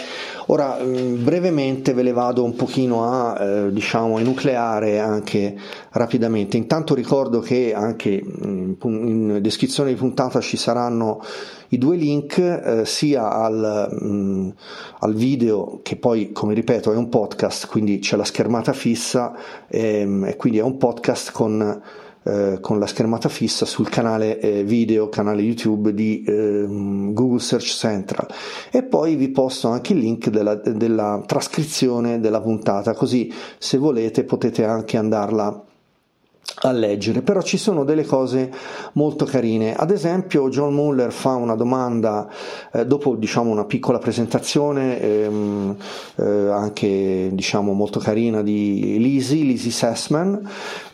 Ora 0.53 0.77
brevemente 0.85 1.95
ve 1.95 2.03
le 2.03 2.13
vado 2.13 2.45
un 2.45 2.55
pochino 2.55 3.11
a 3.11 3.43
eh, 3.43 3.73
diciamo 3.73 4.19
enucleare 4.19 4.99
anche 4.99 5.57
rapidamente. 5.93 6.59
Intanto 6.59 6.95
ricordo 6.95 7.41
che 7.41 7.73
anche 7.73 8.11
in 8.11 9.39
descrizione 9.41 9.89
di 9.89 9.97
puntata 9.97 10.41
ci 10.41 10.59
saranno 10.59 11.23
i 11.69 11.79
due 11.79 11.97
link 11.97 12.37
eh, 12.37 12.85
sia 12.85 13.33
al, 13.33 13.97
mh, 13.99 14.55
al, 14.99 15.15
video 15.15 15.81
che 15.83 15.97
poi 15.97 16.33
come 16.33 16.53
ripeto 16.53 16.93
è 16.93 16.97
un 16.97 17.09
podcast 17.09 17.67
quindi 17.67 18.01
c'è 18.01 18.17
la 18.17 18.25
schermata 18.25 18.75
fissa 18.75 19.35
ehm, 19.69 20.27
e 20.27 20.37
quindi 20.37 20.59
è 20.59 20.63
un 20.63 20.77
podcast 20.77 21.33
con 21.33 21.81
eh, 22.25 22.59
con 22.61 22.79
la 22.79 22.87
schermata 22.87 23.29
fissa 23.29 23.65
sul 23.65 23.89
canale 23.89 24.39
eh, 24.41 24.65
video, 24.65 25.09
canale 25.09 25.43
YouTube 25.43 25.93
di 25.95 26.23
eh, 26.23 26.67
Google 26.69 27.41
Search 27.41 27.67
Central. 27.67 28.29
E 28.71 28.83
poi 28.83 29.17
vi 29.17 29.31
posto 29.31 29.69
anche 29.69 29.93
il 29.93 29.99
link 29.99 30.29
della, 30.29 30.55
della 30.55 31.23
trascrizione 31.27 32.21
della 32.21 32.41
puntata 32.41 32.95
così 32.95 33.33
se 33.59 33.79
volete 33.79 34.25
potete 34.25 34.65
anche 34.65 34.97
andarla 34.97 35.65
a 36.65 36.73
leggere, 36.73 37.23
però 37.23 37.43
ci 37.43 37.57
sono 37.57 37.85
delle 37.85 38.05
cose 38.05 38.51
molto 38.93 39.25
carine. 39.25 39.75
Ad 39.75 39.91
esempio, 39.91 40.49
John 40.49 40.75
Muller 40.75 41.11
fa 41.11 41.35
una 41.35 41.57
domanda 41.57 42.29
eh, 42.73 42.87
dopo 42.87 43.17
diciamo 43.17 43.51
una 43.51 43.65
piccola 43.65 43.99
presentazione 43.99 45.01
ehm, 45.01 45.77
eh, 46.17 46.49
anche 46.51 47.31
diciamo 47.33 47.73
molto 47.73 47.99
carina 47.99 48.43
di 48.43 48.97
Lizzie, 48.99 49.43
Lizzie 49.43 49.71
Sessman 49.71 50.49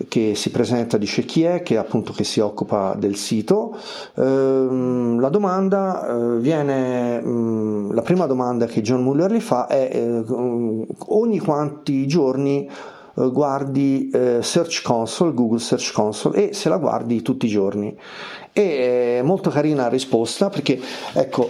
che 0.09 0.35
si 0.35 0.51
presenta, 0.51 0.97
dice 0.97 1.25
chi 1.25 1.43
è, 1.43 1.63
che 1.63 1.77
appunto 1.77 2.13
che 2.13 2.25
si 2.25 2.41
occupa 2.41 2.95
del 2.97 3.17
sito. 3.17 3.77
Ehm, 4.15 5.21
la 5.21 5.29
domanda 5.29 6.09
eh, 6.09 6.39
viene 6.39 7.21
mh, 7.21 7.29
mm, 7.29 7.93
la 7.93 8.03
prima 8.03 8.27
domanda 8.27 8.67
che 8.67 8.81
John 8.81 9.03
Muller 9.03 9.33
gli 9.33 9.41
fa 9.41 9.67
è 9.67 9.91
eh, 9.93 10.25
ogni 11.09 11.39
quanti 11.39 12.07
giorni 12.07 12.69
guardi 13.27 14.11
eh, 14.13 14.39
Search 14.43 14.83
Console, 14.83 15.35
Google 15.35 15.59
Search 15.59 15.93
Console 15.93 16.51
e 16.51 16.55
se 16.55 16.69
la 16.69 16.79
guardi 16.79 17.23
tutti 17.23 17.47
i 17.47 17.49
giorni. 17.49 17.97
E 18.53 19.19
è 19.19 19.23
molto 19.23 19.51
carina 19.51 19.83
la 19.83 19.89
risposta 19.89 20.49
perché, 20.49 20.81
ecco, 21.13 21.49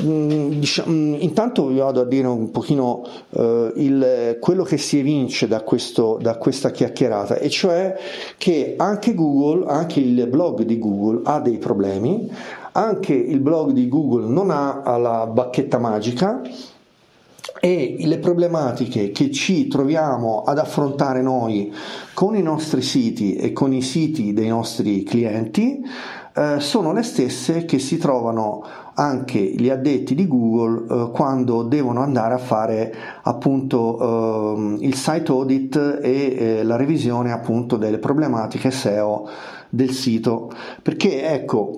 diciamo, 0.00 1.16
intanto 1.18 1.66
vi 1.66 1.78
vado 1.78 2.00
a 2.00 2.04
dire 2.04 2.26
un 2.28 2.50
pochino 2.50 3.02
uh, 3.30 3.72
il, 3.74 4.38
quello 4.40 4.62
che 4.62 4.78
si 4.78 4.98
evince 4.98 5.48
da, 5.48 5.60
questo, 5.60 6.18
da 6.20 6.36
questa 6.36 6.70
chiacchierata, 6.70 7.36
e 7.36 7.50
cioè 7.50 7.94
che 8.38 8.74
anche 8.78 9.14
Google, 9.14 9.66
anche 9.66 10.00
il 10.00 10.26
blog 10.28 10.62
di 10.62 10.78
Google 10.78 11.20
ha 11.24 11.40
dei 11.40 11.58
problemi, 11.58 12.30
anche 12.72 13.12
il 13.12 13.40
blog 13.40 13.72
di 13.72 13.88
Google 13.88 14.26
non 14.26 14.50
ha 14.50 14.96
la 14.96 15.26
bacchetta 15.26 15.78
magica, 15.78 16.40
e 17.60 17.96
le 18.00 18.18
problematiche 18.18 19.10
che 19.10 19.30
ci 19.30 19.68
troviamo 19.68 20.42
ad 20.42 20.58
affrontare 20.58 21.22
noi 21.22 21.72
con 22.14 22.36
i 22.36 22.42
nostri 22.42 22.82
siti 22.82 23.36
e 23.36 23.52
con 23.52 23.72
i 23.72 23.82
siti 23.82 24.32
dei 24.32 24.48
nostri 24.48 25.02
clienti 25.02 25.82
eh, 26.34 26.60
sono 26.60 26.92
le 26.92 27.02
stesse 27.02 27.64
che 27.64 27.78
si 27.78 27.96
trovano 27.96 28.62
anche 28.98 29.38
gli 29.38 29.70
addetti 29.70 30.14
di 30.14 30.26
Google 30.26 30.84
eh, 30.88 31.10
quando 31.10 31.62
devono 31.62 32.00
andare 32.00 32.34
a 32.34 32.38
fare 32.38 32.94
appunto 33.22 34.76
eh, 34.78 34.86
il 34.86 34.94
site 34.94 35.30
audit 35.30 35.98
e 36.02 36.36
eh, 36.36 36.62
la 36.62 36.76
revisione 36.76 37.32
appunto 37.32 37.76
delle 37.76 37.98
problematiche 37.98 38.70
SEO 38.70 39.28
del 39.70 39.90
sito. 39.90 40.50
Perché 40.82 41.28
ecco 41.28 41.74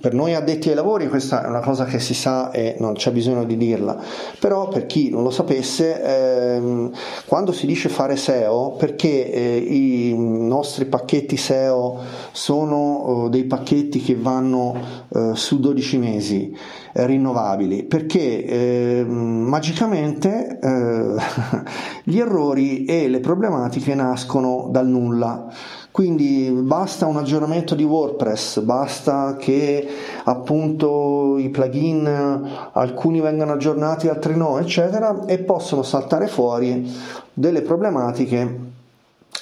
per 0.00 0.14
noi 0.14 0.34
addetti 0.34 0.68
ai 0.68 0.74
lavori 0.74 1.08
questa 1.08 1.44
è 1.44 1.48
una 1.48 1.60
cosa 1.60 1.84
che 1.84 1.98
si 1.98 2.14
sa 2.14 2.50
e 2.50 2.76
non 2.78 2.94
c'è 2.94 3.10
bisogno 3.10 3.44
di 3.44 3.56
dirla. 3.56 3.98
Però 4.38 4.68
per 4.68 4.86
chi 4.86 5.10
non 5.10 5.22
lo 5.22 5.30
sapesse 5.30 6.02
ehm, 6.02 6.90
quando 7.26 7.52
si 7.52 7.66
dice 7.66 7.88
fare 7.88 8.16
SEO 8.16 8.72
perché 8.72 9.32
eh, 9.32 9.56
i 9.56 10.14
nostri 10.16 10.84
pacchetti 10.84 11.36
SEO 11.36 11.98
sono 12.32 13.24
eh, 13.26 13.30
dei 13.30 13.44
pacchetti 13.44 14.00
che 14.00 14.16
vanno 14.16 14.74
eh, 15.08 15.30
su 15.34 15.58
12 15.58 15.98
mesi 15.98 16.56
eh, 16.92 17.06
rinnovabili? 17.06 17.84
Perché 17.84 18.44
ehm, 18.44 19.08
magicamente 19.08 20.58
eh, 20.60 21.14
gli 22.04 22.18
errori 22.18 22.84
e 22.84 23.08
le 23.08 23.20
problematiche 23.20 23.94
nascono 23.94 24.68
dal 24.70 24.86
nulla 24.86 25.48
quindi 25.96 26.50
basta 26.50 27.06
un 27.06 27.16
aggiornamento 27.16 27.74
di 27.74 27.82
WordPress, 27.82 28.60
basta 28.60 29.36
che 29.38 29.88
appunto 30.24 31.38
i 31.38 31.48
plugin 31.48 32.70
alcuni 32.72 33.22
vengano 33.22 33.52
aggiornati, 33.52 34.06
altri 34.06 34.36
no, 34.36 34.58
eccetera, 34.58 35.24
e 35.24 35.38
possono 35.38 35.82
saltare 35.82 36.26
fuori 36.26 36.86
delle 37.32 37.62
problematiche 37.62 38.74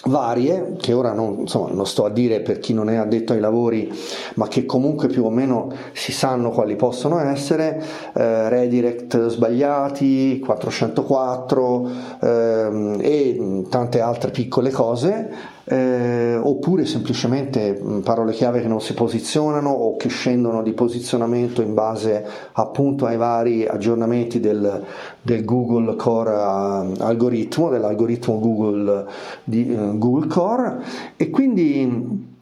varie 0.05 0.77
che 0.79 0.93
ora 0.93 1.13
non, 1.13 1.39
insomma, 1.41 1.73
non, 1.73 1.89
sto 1.89 2.05
a 2.05 2.11
dire 2.11 2.39
per 2.39 2.61
chi 2.61 2.73
non 2.73 2.89
è 2.89 2.95
addetto 2.95 3.33
ai 3.33 3.41
lavori 3.41 3.93
ma 4.35 4.47
che 4.47 4.65
comunque 4.65 5.09
più 5.09 5.25
o 5.25 5.31
meno 5.31 5.73
si 5.93 6.13
sanno 6.13 6.51
quali 6.51 6.77
possono 6.77 7.19
essere 7.19 7.83
eh, 8.15 8.49
redirect 8.49 9.27
sbagliati 9.27 10.39
404 10.45 11.91
eh, 12.21 12.97
e 13.01 13.65
tante 13.71 14.01
altre 14.01 14.31
piccole 14.31 14.71
cose 14.71 15.53
eh, 15.65 16.37
oppure 16.37 16.85
semplicemente 16.85 17.81
parole 18.03 18.33
chiave 18.33 18.61
che 18.61 18.69
non 18.69 18.81
si 18.81 18.95
posizionano 18.95 19.71
o 19.71 19.97
che 19.97 20.09
scendono 20.09 20.63
di 20.63 20.73
posizionamento 20.73 21.63
in 21.63 21.75
base 21.75 22.25
appunto 22.53 23.07
ai 23.07 23.17
vari 23.17 23.67
aggiornamenti 23.67 24.41
del, 24.41 24.85
del 25.23 25.45
Google 25.45 25.97
Core 25.97 26.31
uh, 26.31 27.03
algoritmo, 27.03 27.71
dell'algoritmo 27.71 28.39
Google, 28.39 29.07
di, 29.45 29.71
uh, 29.71 29.97
Google 29.97 30.27
Core. 30.27 30.83
E 31.17 31.31
quindi 31.31 32.33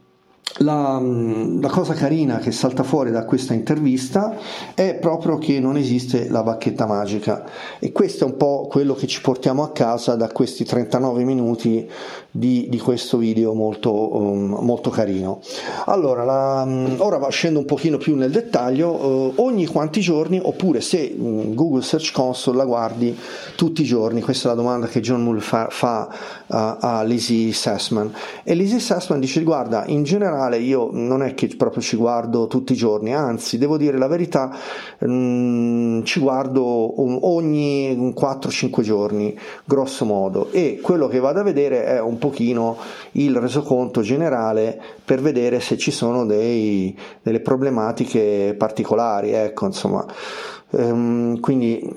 la, 0.59 1.01
la, 1.01 1.69
cosa 1.69 1.95
carina 1.95 2.39
che 2.39 2.53
salta 2.53 2.83
fuori 2.83 3.11
da 3.11 3.25
questa 3.25 3.55
intervista 3.55 4.37
è 4.75 4.97
proprio 4.97 5.39
che 5.39 5.59
non 5.61 5.77
esiste 5.77 6.29
la 6.29 6.43
bacchetta 6.43 6.87
magica. 6.87 7.45
E 7.79 7.91
questo 7.93 8.25
è 8.25 8.27
un 8.27 8.37
po' 8.37 8.67
quello 8.69 8.95
che 8.95 9.07
ci 9.07 9.21
portiamo 9.21 9.63
a 9.63 9.73
casa 9.73 10.15
da 10.15 10.29
questi 10.29 10.65
39 10.65 11.25
minuti 11.25 11.89
di, 12.35 12.67
di 12.71 12.79
questo 12.79 13.19
video 13.19 13.53
molto, 13.53 14.17
um, 14.17 14.57
molto 14.63 14.89
carino. 14.89 15.41
Allora, 15.85 16.25
la, 16.25 16.63
um, 16.67 16.97
ora 16.99 17.21
scendo 17.29 17.59
un 17.59 17.67
pochino 17.67 17.99
più 17.99 18.17
nel 18.17 18.31
dettaglio, 18.31 18.91
uh, 18.91 19.33
ogni 19.37 19.67
quanti 19.67 20.01
giorni 20.01 20.41
oppure 20.43 20.81
se 20.81 21.15
um, 21.17 21.55
Google 21.55 21.83
Search 21.83 22.11
Console 22.13 22.57
la 22.57 22.65
guardi 22.65 23.17
tutti 23.55 23.83
i 23.83 23.85
giorni, 23.85 24.23
questa 24.23 24.49
è 24.49 24.55
la 24.55 24.57
domanda 24.57 24.87
che 24.87 25.01
John 25.01 25.23
Mull 25.23 25.41
fa, 25.41 25.69
fa 25.71 26.09
uh, 26.47 26.77
a 26.81 27.03
Lizzie 27.03 27.53
Sassman 27.53 28.11
e 28.45 28.55
Lizzie 28.55 28.81
Sassman 28.81 29.21
dice 29.21 29.43
guarda 29.43 29.85
in 29.87 30.03
generale 30.03 30.59
io 30.59 30.89
non 30.91 31.23
è 31.23 31.35
che 31.35 31.49
proprio 31.49 31.83
ci 31.83 31.97
guardo 31.97 32.47
tutti 32.47 32.73
i 32.73 32.77
giorni, 32.77 33.15
anzi 33.15 33.59
devo 33.59 33.77
dire 33.77 33.99
la 33.99 34.07
verità, 34.07 34.57
mm, 35.05 36.03
ci 36.05 36.19
guardo 36.19 36.63
ogni 37.29 38.13
4-5 38.17 38.81
giorni, 38.83 39.37
grosso 39.65 40.07
modo, 40.07 40.49
e 40.51 40.81
quello 40.83 41.09
che 41.09 41.19
vado 41.19 41.41
a 41.41 41.43
vedere 41.43 41.85
è 41.85 42.01
un 42.01 42.19
pochino 42.23 42.77
il 43.13 43.37
resoconto 43.37 44.01
generale 44.01 44.81
per 45.05 45.21
vedere 45.21 45.59
se 45.59 45.77
ci 45.77 45.91
sono 45.91 46.25
dei, 46.25 46.97
delle 47.21 47.41
problematiche 47.41 48.55
particolari, 48.57 49.33
ecco, 49.33 49.67
insomma. 49.67 50.07
Ehm, 50.71 51.41
quindi 51.41 51.93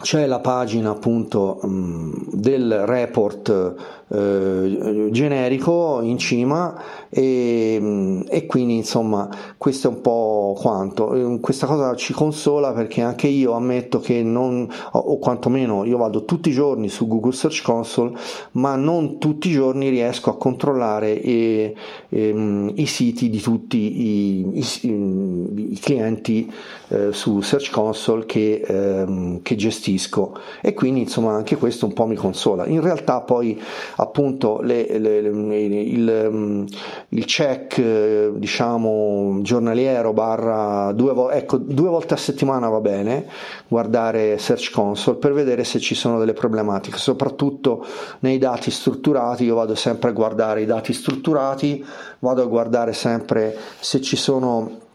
c'è 0.00 0.26
la 0.26 0.40
pagina 0.40 0.90
appunto 0.90 1.60
mm, 1.64 2.12
del 2.32 2.84
report 2.84 3.74
eh, 4.08 5.08
generico 5.10 6.00
in 6.02 6.18
cima 6.18 6.74
e, 7.08 7.78
mm, 7.80 8.20
e, 8.28 8.46
quindi 8.46 8.76
insomma 8.76 9.28
questo 9.56 9.88
è 9.88 9.90
un 9.90 10.00
po' 10.00 10.56
quanto. 10.58 11.14
Eh, 11.14 11.40
questa 11.40 11.66
cosa 11.66 11.94
ci 11.94 12.12
consola 12.12 12.72
perché 12.72 13.02
anche 13.02 13.26
io 13.26 13.52
ammetto 13.52 14.00
che 14.00 14.22
non 14.22 14.68
o 14.92 15.18
quantomeno 15.18 15.84
io 15.84 15.98
vado 15.98 16.24
tutti 16.24 16.48
i 16.48 16.52
giorni 16.52 16.88
su 16.88 17.06
Google 17.06 17.32
Search 17.32 17.62
Console 17.62 18.16
ma 18.52 18.76
non 18.76 19.18
tutti 19.18 19.48
i 19.48 19.52
giorni 19.52 19.88
riesco 19.88 20.30
a 20.30 20.36
controllare 20.36 21.20
e, 21.20 21.74
e, 22.08 22.32
mm, 22.32 22.68
i 22.74 22.86
siti 22.86 23.28
di 23.28 23.40
tutti 23.40 23.76
i, 23.78 24.58
i, 24.58 25.72
i 25.72 25.78
clienti 25.80 26.50
eh, 26.88 27.12
su 27.12 27.40
Search 27.40 27.70
Console 27.70 28.24
che, 28.26 28.62
ehm, 28.66 29.42
che 29.42 29.56
gestisco. 29.56 30.36
E 30.60 30.74
quindi 30.74 31.00
insomma 31.00 31.34
anche 31.34 31.56
questo 31.56 31.86
un 31.86 31.92
po' 31.92 32.06
mi 32.06 32.16
consola. 32.16 32.66
In 32.66 32.80
realtà 32.80 33.20
poi 33.20 33.60
appunto 34.00 34.60
le, 34.60 34.86
le, 34.98 35.20
le, 35.20 35.28
il, 35.28 36.28
mm, 36.30 36.66
il, 37.10 37.24
check 37.24 37.78
eh, 37.78 38.30
diciamo 38.34 39.40
giornaliero 39.42 40.12
barra 40.12 40.92
due, 40.92 41.14
ecco, 41.32 41.56
due 41.56 41.88
volte 41.88 42.14
a 42.14 42.16
settimana 42.16 42.68
va 42.68 42.80
bene 42.80 43.26
guardare 43.66 44.38
Search 44.38 44.70
Console 44.70 45.18
per 45.18 45.32
vedere 45.32 45.64
se 45.64 45.78
ci 45.80 45.94
sono 45.94 46.18
delle 46.18 46.32
problematiche. 46.32 46.98
Soprattutto 46.98 47.84
nei 48.20 48.38
dati 48.38 48.70
strutturati 48.70 49.44
io 49.44 49.56
vado 49.56 49.74
sempre 49.74 50.10
a 50.10 50.12
guardare 50.12 50.62
i 50.62 50.66
dati 50.66 50.92
strutturati 50.92 51.84
vado 52.20 52.42
a 52.42 52.46
guardare 52.46 52.92
sempre 52.92 53.56
se 53.80 54.00
ci 54.00 54.16
sono 54.16 54.86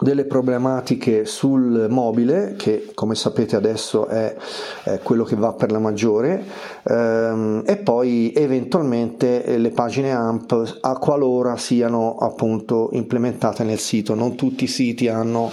delle 0.00 0.24
problematiche 0.24 1.24
sul 1.24 1.86
mobile 1.88 2.54
che 2.56 2.90
come 2.94 3.16
sapete 3.16 3.56
adesso 3.56 4.06
è, 4.06 4.34
è 4.84 5.00
quello 5.02 5.24
che 5.24 5.34
va 5.34 5.52
per 5.52 5.72
la 5.72 5.80
maggiore 5.80 6.44
ehm, 6.84 7.64
e 7.66 7.76
poi 7.78 8.32
eventualmente 8.34 9.58
le 9.58 9.70
pagine 9.70 10.12
AMP 10.12 10.78
a 10.80 10.96
qualora 10.98 11.56
siano 11.56 12.16
appunto 12.16 12.90
implementate 12.92 13.64
nel 13.64 13.78
sito. 13.78 14.14
Non 14.14 14.36
tutti 14.36 14.64
i 14.64 14.68
siti 14.68 15.08
hanno 15.08 15.50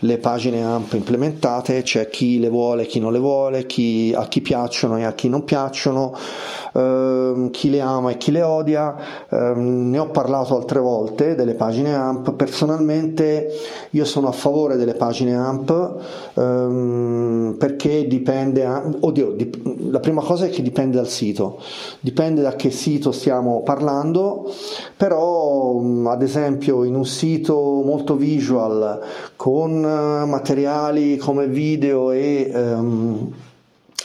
le 0.00 0.18
pagine 0.18 0.64
AMP 0.64 0.94
implementate 0.94 1.82
c'è 1.82 2.08
chi 2.08 2.38
le 2.38 2.48
vuole 2.48 2.86
chi 2.86 3.00
non 3.00 3.12
le 3.12 3.18
vuole 3.18 3.66
chi, 3.66 4.12
a 4.16 4.26
chi 4.28 4.40
piacciono 4.40 4.96
e 4.98 5.04
a 5.04 5.12
chi 5.12 5.28
non 5.28 5.44
piacciono 5.44 6.14
ehm, 6.74 7.50
chi 7.50 7.70
le 7.70 7.80
ama 7.80 8.10
e 8.10 8.16
chi 8.16 8.30
le 8.30 8.42
odia. 8.42 8.96
Ehm, 9.28 9.90
ne 9.90 9.98
ho 9.98 10.08
parlato 10.08 10.56
altre 10.56 10.80
volte 10.80 11.34
delle 11.34 11.54
pagine 11.54 11.94
AMP. 11.94 12.32
Personalmente 12.34 13.48
io 13.90 14.04
sono 14.04 14.28
a 14.28 14.32
favore 14.32 14.76
delle 14.76 14.94
pagine 14.94 15.34
AMP 15.34 15.94
ehm, 16.34 17.56
perché 17.58 18.06
dipende, 18.06 18.66
oddio, 19.00 19.32
dip, 19.32 19.58
la 19.90 20.00
prima 20.00 20.22
cosa 20.22 20.46
è 20.46 20.50
che 20.50 20.62
dipende 20.62 20.96
dal 20.96 21.08
sito, 21.08 21.60
dipende 22.00 22.42
da 22.42 22.54
che 22.54 22.70
sito 22.70 23.12
stiamo 23.12 23.62
parlando, 23.62 24.50
però 24.96 25.80
ad 26.06 26.22
esempio 26.22 26.84
in 26.84 26.94
un 26.94 27.06
sito 27.06 27.82
molto 27.84 28.16
visual 28.16 29.00
con 29.36 29.84
materiali 30.26 31.16
come 31.16 31.46
video 31.46 32.10
e 32.10 32.50
um, 32.54 33.32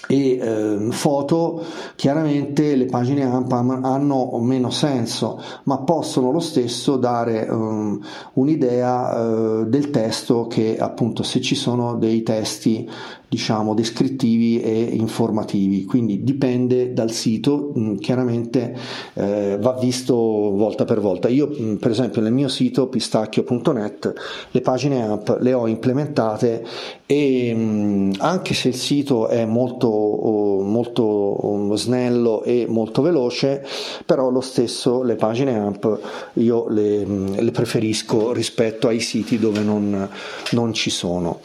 e 0.08 0.38
eh, 0.38 0.88
foto, 0.92 1.64
chiaramente 1.96 2.76
le 2.76 2.86
pagine 2.86 3.24
AMP 3.24 3.52
hanno 3.52 4.38
meno 4.40 4.70
senso, 4.70 5.42
ma 5.64 5.80
possono 5.80 6.32
lo 6.32 6.40
stesso 6.40 6.98
dare 6.98 7.48
um, 7.50 8.00
un'idea 8.34 9.20
uh, 9.20 9.66
del 9.66 9.90
testo 9.90 10.48
che 10.48 10.78
appunto 10.78 11.24
se 11.24 11.42
ci 11.42 11.56
sono 11.56 11.96
dei 11.96 12.22
testi 12.22 12.90
diciamo 13.36 13.74
descrittivi 13.74 14.62
e 14.62 14.80
informativi. 14.94 15.84
Quindi 15.84 16.24
dipende 16.24 16.94
dal 16.94 17.12
sito 17.12 17.74
mm, 17.78 17.98
chiaramente 17.98 18.74
eh, 19.14 19.58
va 19.60 19.74
visto 19.74 20.16
volta 20.16 20.86
per 20.86 21.02
volta. 21.02 21.28
Io 21.28 21.50
mm, 21.52 21.76
per 21.76 21.92
esempio 21.92 22.22
nel 22.22 22.32
mio 22.32 22.48
sito 22.48 22.88
pistacchio.net 22.88 24.14
le 24.52 24.62
pagine 24.62 25.06
app 25.06 25.30
le 25.42 25.54
ho 25.54 25.68
implementate 25.68 26.66
e 27.06 27.54
mm, 27.54 28.14
anche 28.20 28.54
se 28.54 28.70
il 28.70 28.76
sito 28.76 29.28
è 29.28 29.44
molto, 29.46 29.90
molto 29.90 31.76
snello 31.76 32.42
e 32.44 32.66
molto 32.70 33.02
veloce 33.02 33.66
però 34.06 34.30
lo 34.30 34.42
stesso 34.42 35.04
le 35.04 35.16
pagine 35.16 35.60
app 35.60 35.86
io 36.34 36.68
le, 36.70 37.06
le 37.06 37.52
preferisco 37.52 38.32
rispetto 38.32 38.88
ai 38.88 39.02
siti 39.02 39.38
dove 39.38 39.60
non, 39.60 40.08
non 40.52 40.74
ci 40.74 40.90
sono 40.90 41.40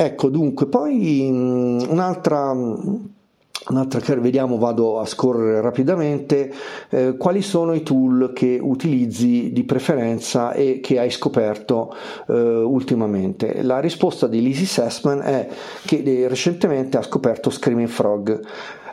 Ecco, 0.00 0.28
dunque, 0.28 0.66
poi 0.66 1.28
mm, 1.28 1.80
un'altra 1.88 2.54
Un'altra 3.68 4.00
che 4.00 4.14
vediamo, 4.16 4.56
vado 4.56 4.98
a 4.98 5.04
scorrere 5.04 5.60
rapidamente, 5.60 6.50
eh, 6.88 7.16
quali 7.18 7.42
sono 7.42 7.74
i 7.74 7.82
tool 7.82 8.32
che 8.32 8.58
utilizzi 8.62 9.52
di 9.52 9.64
preferenza 9.64 10.52
e 10.52 10.80
che 10.80 10.98
hai 10.98 11.10
scoperto 11.10 11.94
eh, 12.28 12.32
ultimamente? 12.32 13.62
La 13.62 13.80
risposta 13.80 14.26
di 14.26 14.40
Lizzie 14.40 14.64
Sessman 14.64 15.20
è 15.20 15.48
che 15.84 15.96
eh, 16.02 16.28
recentemente 16.28 16.96
ha 16.96 17.02
scoperto 17.02 17.50
Screaming 17.50 17.88
Frog. 17.88 18.40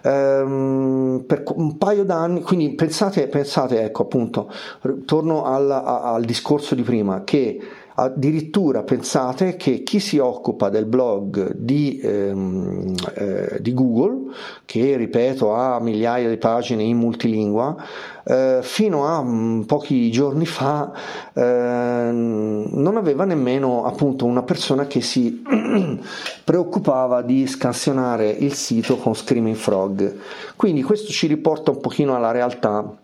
Um, 0.04 1.24
per 1.26 1.44
un 1.56 1.78
paio 1.78 2.04
d'anni, 2.04 2.42
quindi 2.42 2.76
pensate, 2.76 3.28
pensate 3.28 3.82
ecco 3.82 4.04
appunto, 4.04 4.52
torno 5.06 5.46
al, 5.46 5.72
al 5.72 6.24
discorso 6.26 6.76
di 6.76 6.84
prima, 6.84 7.24
che 7.24 7.60
Addirittura 7.98 8.84
pensate 8.84 9.56
che 9.56 9.82
chi 9.84 10.02
si 10.02 10.18
occupa 10.18 10.68
del 10.68 10.86
blog 10.86 11.54
di, 11.54 11.98
ehm, 12.04 12.94
eh, 13.14 13.58
di 13.62 13.74
Google, 13.74 14.34
che 14.66 14.98
ripeto 14.98 15.54
ha 15.54 15.80
migliaia 15.80 16.28
di 16.28 16.36
pagine 16.36 16.84
in 16.84 16.98
multilingua, 16.98 17.74
eh, 18.26 18.60
fino 18.62 19.06
a 19.06 19.22
mh, 19.22 19.30
mm, 19.30 19.62
pochi 19.62 20.12
giorni 20.12 20.46
fa 20.46 20.92
eh, 21.34 21.42
non 22.12 22.98
aveva 22.98 23.24
nemmeno 23.24 23.86
appunto 23.86 24.26
una 24.26 24.44
persona 24.44 24.88
che 24.88 25.00
si 25.00 25.42
preoccupava 26.44 27.22
di 27.22 27.48
scansionare 27.48 28.30
il 28.30 28.54
sito 28.56 28.98
con 28.98 29.16
Screaming 29.16 29.56
Frog. 29.56 30.18
Quindi 30.58 30.84
questo 30.84 31.14
ci 31.14 31.28
riporta 31.28 31.72
un 31.72 31.80
pochino 31.80 32.14
alla 32.14 32.32
realtà 32.32 33.04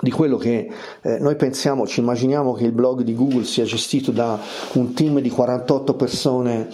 di 0.00 0.12
quello 0.12 0.36
che 0.36 0.70
eh, 1.02 1.18
noi 1.18 1.34
pensiamo, 1.34 1.84
ci 1.84 1.98
immaginiamo 1.98 2.52
che 2.52 2.64
il 2.64 2.70
blog 2.70 3.02
di 3.02 3.16
Google 3.16 3.42
sia 3.42 3.64
gestito 3.64 4.12
da 4.12 4.38
un 4.74 4.92
team 4.94 5.18
di 5.18 5.28
48 5.28 5.94
persone 5.94 6.68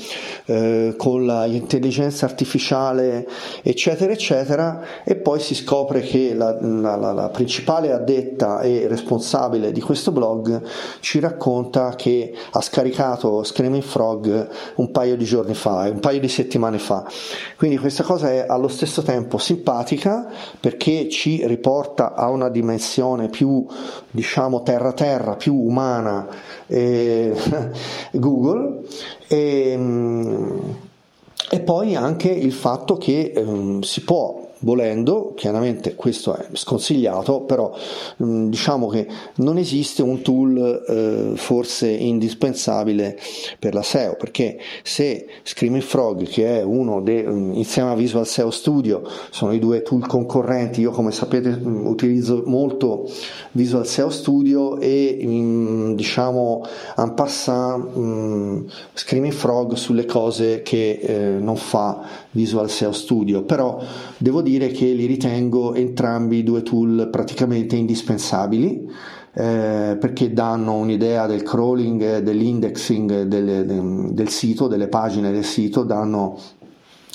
eh, 0.44 0.94
con 0.98 1.24
l'intelligenza 1.24 2.26
artificiale, 2.26 3.26
eccetera, 3.62 4.12
eccetera, 4.12 4.82
e 5.04 5.16
poi 5.16 5.40
si 5.40 5.54
scopre 5.54 6.02
che 6.02 6.34
la, 6.34 6.58
la, 6.60 6.96
la, 6.96 7.12
la 7.12 7.28
principale 7.30 7.92
addetta 7.92 8.60
e 8.60 8.88
responsabile 8.88 9.72
di 9.72 9.80
questo 9.80 10.12
blog 10.12 10.60
ci 11.00 11.18
racconta 11.18 11.94
che 11.96 12.34
ha 12.50 12.60
scaricato 12.60 13.42
Screaming 13.42 13.82
Frog 13.82 14.48
un 14.74 14.90
paio 14.90 15.16
di 15.16 15.24
giorni 15.24 15.54
fa, 15.54 15.88
un 15.90 16.00
paio 16.00 16.20
di 16.20 16.28
settimane 16.28 16.78
fa. 16.78 17.06
Quindi 17.56 17.78
questa 17.78 18.02
cosa 18.02 18.30
è 18.30 18.44
allo 18.46 18.68
stesso 18.68 19.00
tempo 19.00 19.38
simpatica 19.38 20.30
perché 20.60 21.08
ci 21.08 21.46
riporta 21.46 22.12
a 22.12 22.28
una 22.28 22.50
dimensione 22.50 23.12
visione 23.14 23.28
più 23.28 23.66
diciamo 24.10 24.62
terra 24.62 24.92
terra, 24.92 25.36
più 25.36 25.54
umana 25.54 26.26
eh, 26.66 27.34
Google. 28.12 28.82
E, 29.28 29.74
mm, 29.76 30.58
e, 31.50 31.60
poi 31.60 31.94
anche 31.94 32.28
il 32.28 32.52
fatto 32.52 32.96
che 32.96 33.32
eh, 33.34 33.78
si 33.82 34.02
può 34.02 34.43
volendo, 34.64 35.34
chiaramente 35.36 35.94
questo 35.94 36.34
è 36.34 36.46
sconsigliato, 36.54 37.42
però 37.42 37.72
mm, 38.22 38.48
diciamo 38.48 38.88
che 38.88 39.06
non 39.36 39.58
esiste 39.58 40.02
un 40.02 40.22
tool 40.22 40.84
eh, 40.88 41.36
forse 41.36 41.88
indispensabile 41.88 43.18
per 43.58 43.74
la 43.74 43.82
SEO, 43.82 44.16
perché 44.16 44.58
se 44.82 45.26
Screaming 45.42 45.82
Frog, 45.82 46.26
che 46.26 46.60
è 46.60 46.62
uno 46.62 47.00
dei, 47.02 47.22
mm, 47.22 47.52
insieme 47.52 47.90
a 47.90 47.94
Visual 47.94 48.26
SEO 48.26 48.50
Studio, 48.50 49.02
sono 49.30 49.52
i 49.52 49.58
due 49.58 49.82
tool 49.82 50.06
concorrenti, 50.06 50.80
io 50.80 50.90
come 50.90 51.12
sapete 51.12 51.50
mm, 51.50 51.86
utilizzo 51.86 52.42
molto 52.46 53.08
Visual 53.52 53.86
SEO 53.86 54.10
Studio 54.10 54.78
e 54.80 55.92
diciamo 55.94 56.64
en 56.96 57.14
passant 57.14 58.64
Screaming 58.94 59.32
Frog 59.32 59.74
sulle 59.74 60.06
cose 60.06 60.62
che 60.62 60.98
eh, 61.02 61.16
non 61.38 61.56
fa 61.56 62.22
Visual 62.30 62.68
SEO 62.68 62.92
Studio, 62.92 63.42
però 63.42 63.80
devo 64.16 64.40
dire 64.40 64.53
che 64.58 64.86
li 64.86 65.06
ritengo 65.06 65.74
entrambi 65.74 66.42
due 66.42 66.62
tool 66.62 67.08
praticamente 67.10 67.76
indispensabili 67.76 68.88
eh, 69.36 69.96
perché 69.98 70.32
danno 70.32 70.74
un'idea 70.74 71.26
del 71.26 71.42
crawling, 71.42 72.18
dell'indexing 72.18 73.22
del, 73.22 73.66
del, 73.66 74.10
del 74.12 74.28
sito, 74.28 74.68
delle 74.68 74.86
pagine 74.86 75.32
del 75.32 75.44
sito, 75.44 75.82
danno 75.82 76.38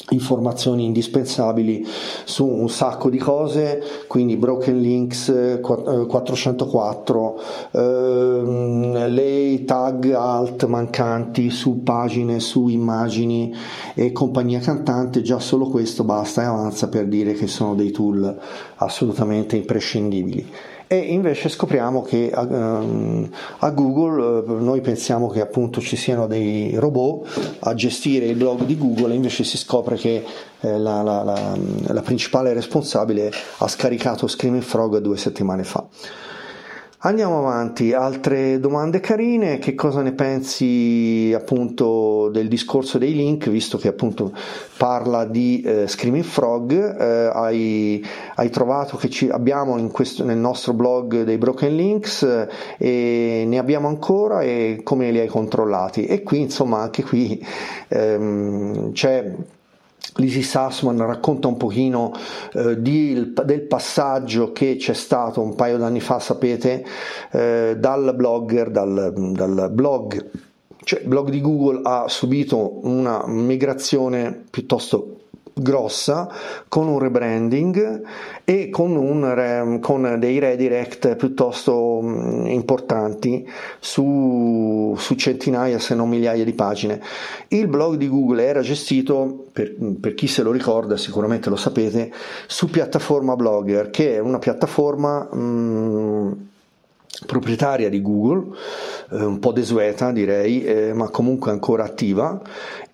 informazioni 0.10 0.86
indispensabili 0.86 1.86
su 2.24 2.45
un 2.45 2.69
sacco 2.69 3.10
di 3.10 3.17
cose, 3.17 3.82
quindi 4.08 4.38
broken 4.38 4.80
links 4.80 5.60
404, 5.62 7.41
eh, 7.72 7.80
ehm, 7.80 9.08
le 9.13 9.63
tag 9.65 10.12
alt 10.12 10.65
mancanti 10.65 11.50
su 11.50 11.84
pagine, 11.84 12.39
su 12.39 12.67
immagini 12.67 13.54
e 13.93 14.12
compagnia 14.12 14.60
cantante, 14.60 15.22
già 15.22 15.39
solo 15.39 15.67
questo 15.67 16.04
basta 16.04 16.41
e 16.41 16.45
avanza 16.45 16.89
per 16.89 17.08
dire 17.08 17.34
che 17.34 17.48
sono 17.48 17.76
dei 17.76 17.91
tool 17.91 18.38
assolutamente 18.76 19.56
imprescindibili 19.56 20.45
e 20.91 20.97
invece 20.97 21.49
scopriamo 21.49 22.02
che 22.02 22.32
a, 22.34 22.41
ehm, 22.41 23.30
a 23.60 23.69
Google 23.69 24.39
eh, 24.39 24.52
noi 24.60 24.82
pensiamo 24.82 25.28
che 25.28 25.39
appunto 25.39 25.82
ci 25.82 25.95
siano 25.95 26.25
dei 26.25 26.73
robot 26.78 27.60
a 27.60 27.75
gestire 27.75 28.25
il 28.25 28.36
blog 28.36 28.63
di 28.63 28.75
Google 28.75 29.13
e 29.13 29.15
invece 29.15 29.43
si 29.43 29.56
scopre 29.56 29.97
che 29.97 30.25
eh, 30.62 30.78
la, 30.80 31.04
la, 31.04 31.21
la, 31.21 31.56
la 31.84 32.02
principale 32.02 32.54
responsabile 32.54 33.32
ha 33.60 33.67
scaricato 33.67 34.25
Screaming 34.25 34.63
Frog 34.63 34.97
due 34.97 35.17
settimane 35.17 35.63
fa. 35.63 35.86
Andiamo 37.02 37.38
avanti, 37.38 37.94
altre 37.94 38.60
domande 38.60 39.00
carine, 39.00 39.58
che 39.58 39.74
cosa 39.74 40.02
ne 40.02 40.12
pensi 40.12 41.32
appunto 41.34 42.28
del 42.28 42.50
discorso 42.50 42.98
dei 42.98 43.14
link, 43.14 43.48
visto 43.50 43.78
che 43.78 43.88
appunto 43.88 44.34
parla 44.76 45.24
di 45.24 45.62
eh, 45.62 45.88
Screaming 45.88 46.26
Frog, 46.26 46.74
eh, 46.74 47.32
hai, 47.34 48.06
hai, 48.36 48.50
trovato 48.50 48.98
che 48.98 49.10
ci 49.10 49.30
abbiamo 49.30 49.82
questo, 49.92 50.26
nel 50.26 50.40
nostro 50.40 50.74
blog 50.74 51.24
dei 51.24 51.38
broken 51.38 51.74
links 51.74 52.24
eh, 52.24 52.50
e 52.78 53.46
ne 53.48 53.58
abbiamo 53.58 53.88
ancora? 53.88 54.42
E 54.42 54.82
come 54.84 55.10
li 55.12 55.20
hai 55.20 55.28
controllati? 55.28 56.06
E 56.06 56.22
qui 56.22 56.42
insomma 56.42 56.82
anche 56.82 57.04
qui 57.04 57.42
ehm, 57.88 58.92
c'è 58.92 59.36
Lizzie 60.16 60.42
Sassman 60.42 60.98
racconta 61.06 61.48
un 61.48 61.58
pochino 61.58 62.14
eh, 62.54 62.82
di, 62.82 63.34
del 63.46 63.62
passaggio 63.62 64.52
che 64.52 64.76
c'è 64.78 64.94
stato 64.94 65.42
un 65.42 65.56
paio 65.56 65.78
d'anni 65.78 66.00
fa, 66.00 66.20
sapete, 66.20 66.86
eh, 67.32 67.76
dal 67.78 68.14
blogger, 68.16 68.70
dal, 68.70 69.14
dal 69.14 69.70
blog, 69.72 70.30
cioè 70.84 71.02
il 71.02 71.08
blog 71.08 71.30
di 71.30 71.42
Google 71.42 71.82
ha 71.84 72.08
subito 72.08 72.86
una 72.88 73.24
migrazione 73.28 74.44
piuttosto 74.50 75.19
grossa 75.54 76.30
con 76.68 76.88
un 76.88 77.00
rebranding 77.00 78.02
e 78.44 78.70
con, 78.70 78.96
un, 78.96 79.80
con 79.82 80.18
dei 80.20 80.40
redirect 80.40 81.16
piuttosto 81.16 82.00
importanti 82.46 83.48
su, 83.80 84.96
su, 84.98 85.16
centinaia 85.16 85.80
se 85.80 85.96
non 85.96 86.10
migliaia 86.10 86.44
di 86.44 86.54
pagine. 86.54 87.02
Il 87.50 87.68
blog 87.68 87.96
di 87.96 88.08
Google 88.08 88.46
era 88.46 88.62
gestito, 88.62 89.48
per, 89.52 89.76
per 90.00 90.14
chi 90.16 90.28
se 90.28 90.42
lo 90.44 90.52
ricorda 90.52 90.98
sicuramente 90.98 91.50
lo 91.50 91.56
sapete, 91.56 92.12
su 92.48 92.70
piattaforma 92.70 93.36
Blogger 93.36 93.90
che 93.90 94.16
è 94.16 94.20
una 94.20 94.40
piattaforma 94.40 95.28
mh, 95.34 96.49
proprietaria 97.26 97.89
di 97.89 98.02
Google, 98.02 98.56
eh, 99.12 99.24
un 99.24 99.39
po' 99.39 99.52
desueta 99.52 100.12
direi, 100.12 100.63
eh, 100.63 100.93
ma 100.93 101.10
comunque 101.10 101.52
ancora 101.52 101.84
attiva. 101.84 102.41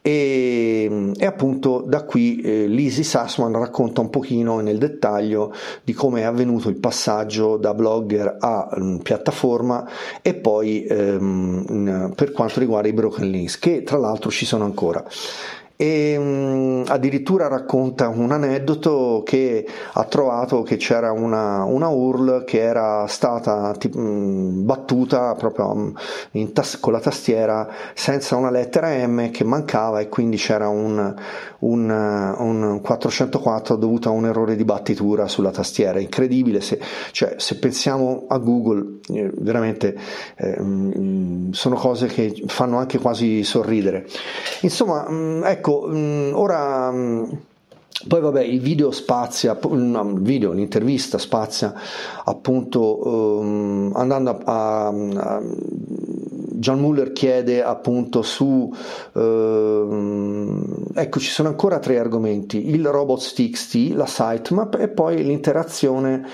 E, 0.01 1.13
e, 1.17 1.25
appunto 1.25 1.83
da 1.83 2.03
qui 2.03 2.39
eh, 2.39 2.67
Lizzie 2.67 3.03
Sassman 3.03 3.51
racconta 3.53 4.01
un 4.01 4.11
pochino 4.11 4.59
nel 4.59 4.77
dettaglio 4.77 5.51
di 5.83 5.93
come 5.93 6.21
è 6.21 6.23
avvenuto 6.25 6.69
il 6.69 6.75
passaggio 6.75 7.57
da 7.57 7.73
blogger 7.73 8.37
a 8.39 8.69
um, 8.77 8.99
piattaforma 8.99 9.89
e 10.21 10.35
poi 10.35 10.85
um, 10.91 12.13
per 12.15 12.33
quanto 12.33 12.59
riguarda 12.59 12.87
i 12.87 12.93
broken 12.93 13.27
links 13.31 13.57
che 13.57 13.81
tra 13.81 13.97
l'altro 13.97 14.29
ci 14.29 14.45
sono 14.45 14.63
ancora 14.63 15.03
e 15.77 16.17
mh, 16.17 16.83
addirittura 16.87 17.47
racconta 17.47 18.07
un 18.07 18.31
aneddoto 18.31 19.23
che 19.25 19.67
ha 19.93 20.03
trovato 20.05 20.61
che 20.63 20.77
c'era 20.77 21.11
una, 21.11 21.63
una 21.63 21.89
URL 21.89 22.45
che 22.45 22.61
era 22.61 23.05
stata 23.07 23.73
tipo, 23.77 23.99
mh, 23.99 24.63
battuta 24.63 25.35
proprio 25.35 25.93
tas- 26.53 26.79
con 26.79 26.93
la 26.93 26.99
tastiera 26.99 27.67
senza 27.93 28.35
una 28.35 28.51
lettera 28.51 28.89
M 29.05 29.31
che 29.31 29.43
mancava 29.43 29.99
e 29.99 30.07
quindi 30.07 30.37
c'era 30.37 30.69
un, 30.69 31.13
un, 31.59 32.35
un 32.37 32.79
404 32.81 33.75
dovuto 33.75 34.09
a 34.09 34.11
un 34.11 34.25
errore 34.25 34.55
di 34.55 34.63
battitura 34.63 35.27
sulla 35.27 35.51
tastiera. 35.51 35.99
Incredibile 35.99 36.61
se, 36.61 36.79
cioè, 37.11 37.35
se 37.37 37.57
pensiamo 37.59 38.25
a 38.29 38.37
Google 38.37 38.99
eh, 39.13 39.31
veramente 39.39 39.97
eh, 40.37 40.55
sono 41.51 41.75
cose 41.75 42.07
che 42.07 42.43
fanno 42.47 42.77
anche 42.77 42.97
quasi 42.97 43.43
sorridere. 43.43 44.05
Insomma 44.61 45.05
ecco 45.49 45.64
Ecco, 45.67 45.87
mm, 45.87 46.33
ora 46.35 46.91
mm, 46.91 47.23
poi 48.07 48.21
vabbè, 48.21 48.43
il 48.43 48.59
video 48.59 48.91
spazia, 48.91 49.57
no, 49.63 50.11
il 50.11 50.21
video, 50.21 50.51
l'intervista 50.51 51.17
spazia 51.17 51.73
appunto 52.23 53.39
um, 53.39 53.91
andando 53.95 54.41
a, 54.43 54.87
a, 54.89 55.41
John 56.57 56.79
Muller 56.79 57.11
chiede 57.13 57.63
appunto 57.63 58.21
su 58.21 58.71
uh, 59.13 59.19
ecco 60.93 61.19
ci 61.19 61.29
sono 61.31 61.49
ancora 61.49 61.79
tre 61.79 61.97
argomenti 61.97 62.69
il 62.69 62.85
robots.txt 62.85 63.93
la 63.93 64.05
sitemap 64.05 64.75
e 64.79 64.87
poi 64.87 65.23
l'interazione 65.23 66.27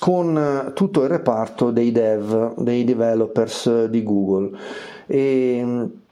con 0.00 0.72
tutto 0.74 1.02
il 1.04 1.08
reparto 1.08 1.70
dei 1.70 1.92
dev 1.92 2.54
dei 2.56 2.82
developers 2.82 3.84
di 3.84 4.02
Google. 4.02 4.50
E, 5.06 6.02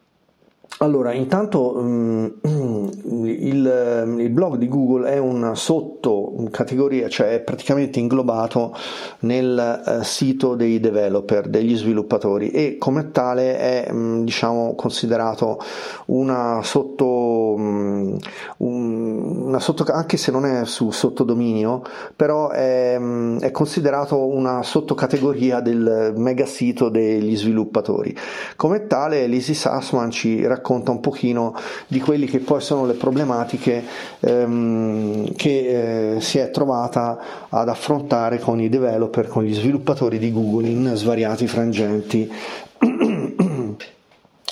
allora, 0.79 1.13
intanto 1.13 1.77
um, 1.77 2.33
il, 3.25 4.17
il, 4.19 4.31
blog 4.31 4.57
di 4.57 4.69
Google 4.69 5.11
è 5.13 5.19
una 5.19 5.55
sottocategoria, 5.55 7.09
cioè 7.09 7.35
è 7.35 7.41
praticamente 7.41 8.01
inglobato 8.01 8.75
nel 9.21 9.83
uh, 9.85 10.03
sito 10.03 10.57
dei 10.57 10.81
developer, 10.81 11.49
degli 11.49 11.77
sviluppatori 11.77 12.51
e 12.51 12.79
come 12.79 13.11
tale 13.13 13.59
è 13.59 13.89
um, 13.91 14.25
diciamo, 14.25 14.75
considerato 14.75 15.61
una 16.07 16.61
sotto, 16.65 17.55
um, 17.55 18.19
una 18.57 19.61
sotto, 19.61 19.85
anche 19.85 20.17
se 20.17 20.33
non 20.33 20.47
è 20.47 20.65
su 20.65 20.91
sottodominio, 20.91 21.83
però 22.17 22.49
è, 22.49 22.99
è 23.39 23.51
considerato 23.53 24.27
una 24.27 24.63
sottocategoria 24.65 25.61
del 25.61 26.15
megasito 26.17 26.89
degli 26.89 27.37
sviluppatori. 27.37 28.17
Come 28.57 28.87
tale, 28.87 29.27
Lizzie 29.27 29.55
Sassman 29.55 30.11
ci 30.11 30.45
racconta 30.45 30.62
racconta 30.63 30.93
un 30.93 31.01
pochino 31.01 31.55
di 31.89 32.01
quelle 32.01 32.27
che 32.27 32.39
poi 32.39 32.61
sono 32.61 32.87
le 32.87 32.95
problematiche 32.95 33.85
ehm, 34.21 35.35
che 35.35 36.15
eh, 36.15 36.21
si 36.21 36.39
è 36.39 36.51
trovata 36.51 37.19
ad 37.49 37.69
affrontare 37.69 38.39
con 38.39 38.61
i 38.61 38.69
developer, 38.69 39.27
con 39.27 39.43
gli 39.43 39.53
sviluppatori 39.53 40.19
di 40.19 40.33
Google 40.33 40.69
in 40.69 40.93
svariati 40.95 41.49
frangenti 41.49 42.31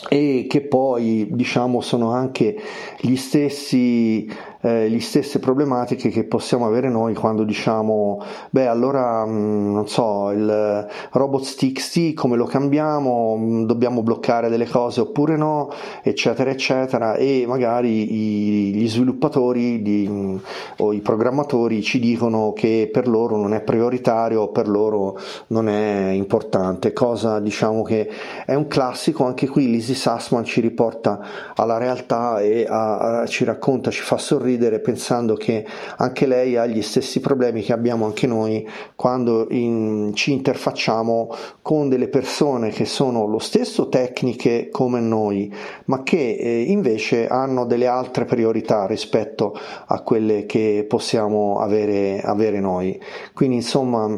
e 0.08 0.46
che 0.48 0.62
poi 0.62 1.28
diciamo 1.30 1.80
sono 1.80 2.12
anche 2.12 2.56
gli 3.00 3.16
stessi 3.16 4.28
eh, 4.62 4.88
le 4.88 5.00
stesse 5.00 5.38
problematiche 5.38 6.10
che 6.10 6.24
possiamo 6.24 6.66
avere 6.66 6.90
noi 6.90 7.14
quando 7.14 7.44
diciamo 7.44 8.22
beh 8.50 8.66
allora 8.66 9.24
mh, 9.24 9.30
mm, 9.30 9.72
non 9.72 9.88
so 9.88 10.30
il 10.30 10.86
robots.txt 11.12 12.12
come 12.12 12.36
lo 12.36 12.44
cambiamo 12.44 13.36
mm, 13.38 13.64
dobbiamo 13.64 14.02
bloccare 14.02 14.50
delle 14.50 14.68
cose 14.68 15.00
oppure 15.00 15.36
no 15.36 15.70
eccetera 16.02 16.50
eccetera. 16.50 17.14
E 17.14 17.44
magari 17.46 18.12
i, 18.12 18.74
gli 18.74 18.88
sviluppatori 18.88 19.80
di, 19.80 20.06
mh, 20.06 20.12
mm, 20.12 20.36
o 20.78 20.92
i 20.92 21.00
programmatori 21.00 21.82
ci 21.82 21.98
dicono 21.98 22.52
che 22.52 22.90
per 22.92 23.08
loro 23.08 23.36
non 23.36 23.54
è 23.54 23.62
prioritario 23.62 24.48
per 24.48 24.68
loro 24.68 25.18
non 25.48 25.68
è 25.68 26.10
importante. 26.10 26.92
Cosa 26.92 27.40
diciamo 27.40 27.82
che 27.82 28.10
è 28.44 28.54
un 28.54 28.66
classico 28.66 29.24
anche 29.24 29.48
qui 29.48 29.70
Lizzie 29.90 29.94
Sassman 29.94 30.44
ci 30.44 30.60
riporta 30.60 31.20
alla 31.54 31.76
realtà 31.76 32.40
e 32.40 32.64
a, 32.68 33.22
a, 33.22 33.26
ci 33.26 33.44
racconta 33.44 33.90
ci 33.90 34.02
fa 34.02 34.18
sorridere 34.18 34.78
pensando 34.78 35.34
che 35.34 35.66
anche 35.96 36.26
lei 36.26 36.56
ha 36.56 36.66
gli 36.66 36.82
stessi 36.82 37.18
problemi 37.18 37.62
che 37.62 37.72
abbiamo 37.72 38.04
anche 38.06 38.26
noi 38.26 38.66
quando 38.94 39.46
in, 39.50 40.12
ci 40.14 40.32
interfacciamo 40.32 41.34
con 41.62 41.88
delle 41.88 42.08
persone 42.08 42.70
che 42.70 42.84
sono 42.84 43.26
lo 43.26 43.38
stesso 43.38 43.88
tecniche 43.88 44.68
come 44.70 45.00
noi, 45.00 45.52
ma 45.86 46.02
che 46.02 46.36
eh, 46.36 46.62
invece 46.62 47.26
hanno 47.26 47.64
delle 47.64 47.86
altre 47.86 48.24
priorità 48.24 48.86
rispetto 48.86 49.58
a 49.86 50.02
quelle 50.02 50.46
che 50.46 50.84
possiamo 50.88 51.58
avere, 51.58 52.20
avere 52.22 52.60
noi. 52.60 53.00
Quindi 53.34 53.56
insomma 53.56 54.08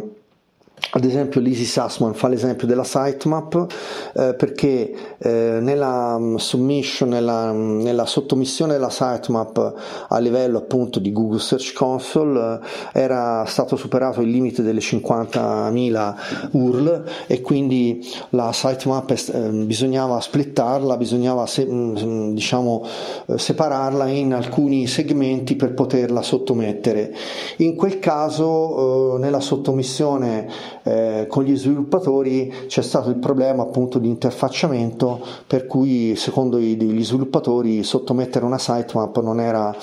ad 0.90 1.04
esempio 1.04 1.40
Lizzie 1.40 1.64
Sussman 1.64 2.12
fa 2.12 2.28
l'esempio 2.28 2.66
della 2.66 2.84
sitemap 2.84 3.66
eh, 4.14 4.34
perché 4.34 4.92
eh, 5.18 5.58
nella 5.60 6.18
mm, 6.18 6.34
submission, 6.36 7.08
nella, 7.08 7.50
mm, 7.52 7.80
nella, 7.80 8.04
sottomissione 8.04 8.72
della 8.72 8.90
sitemap 8.90 9.74
a 10.08 10.18
livello 10.18 10.58
appunto 10.58 10.98
di 10.98 11.10
Google 11.10 11.38
Search 11.38 11.72
Console 11.72 12.60
eh, 12.92 13.00
era 13.00 13.44
stato 13.46 13.76
superato 13.76 14.20
il 14.20 14.28
limite 14.28 14.62
delle 14.62 14.80
50.000 14.80 16.48
URL 16.50 17.04
e 17.26 17.40
quindi 17.40 18.06
la 18.30 18.52
sitemap 18.52 19.10
eh, 19.10 19.48
bisognava 19.64 20.20
splittarla, 20.20 20.98
bisognava 20.98 21.46
se, 21.46 21.64
mm, 21.64 22.34
diciamo 22.34 22.84
eh, 23.26 23.38
separarla 23.38 24.08
in 24.08 24.34
alcuni 24.34 24.86
segmenti 24.86 25.56
per 25.56 25.72
poterla 25.72 26.20
sottomettere. 26.20 27.14
In 27.58 27.76
quel 27.76 27.98
caso 27.98 29.14
eh, 29.14 29.18
nella 29.20 29.40
sottomissione 29.40 30.48
eh, 30.82 31.26
con 31.28 31.44
gli 31.44 31.56
sviluppatori 31.56 32.52
c'è 32.66 32.82
stato 32.82 33.10
il 33.10 33.16
problema 33.16 33.62
appunto 33.62 33.98
di 33.98 34.08
interfacciamento 34.08 35.20
per 35.46 35.66
cui 35.66 36.14
secondo 36.16 36.58
gli 36.58 37.04
sviluppatori 37.04 37.82
sottomettere 37.82 38.44
una 38.44 38.58
sitemap 38.58 39.20
non 39.22 39.40
era 39.40 39.74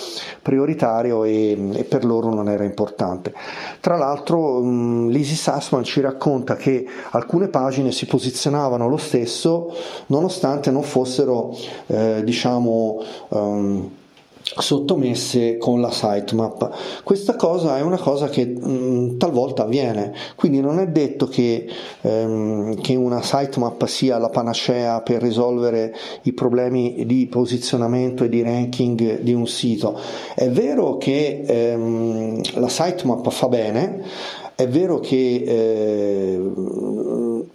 prioritario 0.41 1.23
e, 1.23 1.57
e 1.73 1.83
per 1.83 2.05
loro 2.05 2.33
non 2.33 2.49
era 2.49 2.63
importante. 2.63 3.33
Tra 3.79 3.97
l'altro 3.97 4.59
um, 4.59 5.09
Lizzie 5.09 5.35
Sassman 5.35 5.83
ci 5.83 6.01
racconta 6.01 6.55
che 6.55 6.85
alcune 7.11 7.47
pagine 7.47 7.91
si 7.91 8.05
posizionavano 8.05 8.87
lo 8.87 8.97
stesso 8.97 9.73
nonostante 10.07 10.71
non 10.71 10.83
fossero 10.83 11.55
eh, 11.87 12.21
diciamo 12.23 13.03
um, 13.29 13.89
sottomesse 14.57 15.57
con 15.57 15.79
la 15.81 15.91
sitemap. 15.91 16.69
Questa 17.03 17.35
cosa 17.35 17.77
è 17.77 17.81
una 17.81 17.97
cosa 17.97 18.29
che 18.29 18.45
mh, 18.45 18.69
mm, 18.69 19.17
talvolta 19.17 19.63
avviene, 19.63 20.13
quindi 20.35 20.59
non 20.59 20.79
è 20.79 20.87
detto 20.87 21.27
che, 21.27 21.67
ehm, 22.01 22.81
che, 22.81 22.95
una 22.95 23.21
sitemap 23.21 23.85
sia 23.85 24.17
la 24.17 24.29
panacea 24.29 25.01
per 25.01 25.21
risolvere 25.21 25.93
i 26.23 26.33
problemi 26.33 27.05
di 27.05 27.27
posizionamento 27.27 28.23
e 28.23 28.29
di 28.29 28.41
ranking 28.41 29.19
di 29.19 29.33
un 29.33 29.47
sito. 29.47 29.97
È 30.35 30.49
vero 30.49 30.97
che 30.97 31.43
ehm, 31.45 32.41
la 32.55 32.69
sitemap 32.69 33.29
fa 33.29 33.47
bene, 33.47 34.03
è 34.55 34.67
vero 34.67 34.99
che 34.99 35.43
eh, 35.45 36.51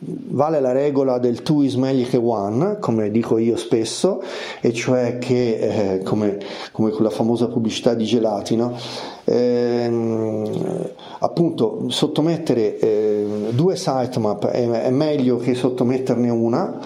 vale 0.06 0.60
la 0.60 0.72
regola 0.72 1.18
del 1.18 1.42
two 1.42 1.62
is 1.62 1.74
meglio 1.74 2.06
che 2.06 2.16
one, 2.16 2.78
come 2.78 3.10
dico 3.10 3.38
io 3.38 3.56
spesso, 3.56 4.22
e 4.60 4.72
cioè 4.72 5.18
che, 5.18 5.94
eh, 5.94 6.02
come, 6.02 6.38
come 6.72 6.90
quella 6.90 7.10
famosa 7.10 7.48
pubblicità 7.48 7.94
di 7.94 8.04
gelati, 8.04 8.56
no? 8.56 8.76
eh, 9.24 10.92
appunto 11.20 11.86
sottomettere 11.88 12.78
eh, 12.78 13.26
due 13.50 13.76
sitemap 13.76 14.46
è, 14.46 14.68
è 14.68 14.90
meglio 14.90 15.36
che 15.38 15.54
sottometterne 15.54 16.28
una, 16.28 16.78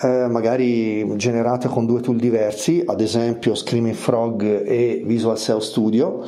eh, 0.00 0.26
magari 0.28 1.16
generate 1.16 1.68
con 1.68 1.86
due 1.86 2.00
tool 2.00 2.16
diversi, 2.16 2.82
ad 2.84 3.00
esempio 3.00 3.54
Screaming 3.54 3.94
Frog 3.94 4.42
e 4.42 5.02
Visual 5.04 5.38
SEO 5.38 5.60
Studio. 5.60 6.22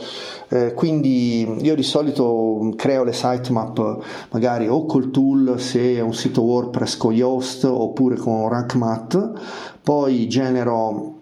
Eh, 0.49 0.75
quindi 0.75 1.65
io 1.65 1.75
di 1.75 1.83
solito 1.83 2.73
creo 2.77 3.03
le 3.03 3.13
sitemap 3.13 3.99
magari 4.31 4.69
o 4.69 4.87
col 4.87 5.11
tool 5.11 5.59
se 5.59 5.97
è 5.97 6.01
un 6.01 6.15
sito 6.15 6.43
WordPress 6.43 6.97
con 6.97 7.13
Yoast 7.13 7.65
oppure 7.65 8.17
con 8.17 8.49
RankMath, 8.49 9.33
poi 9.83 10.29
genero 10.29 11.15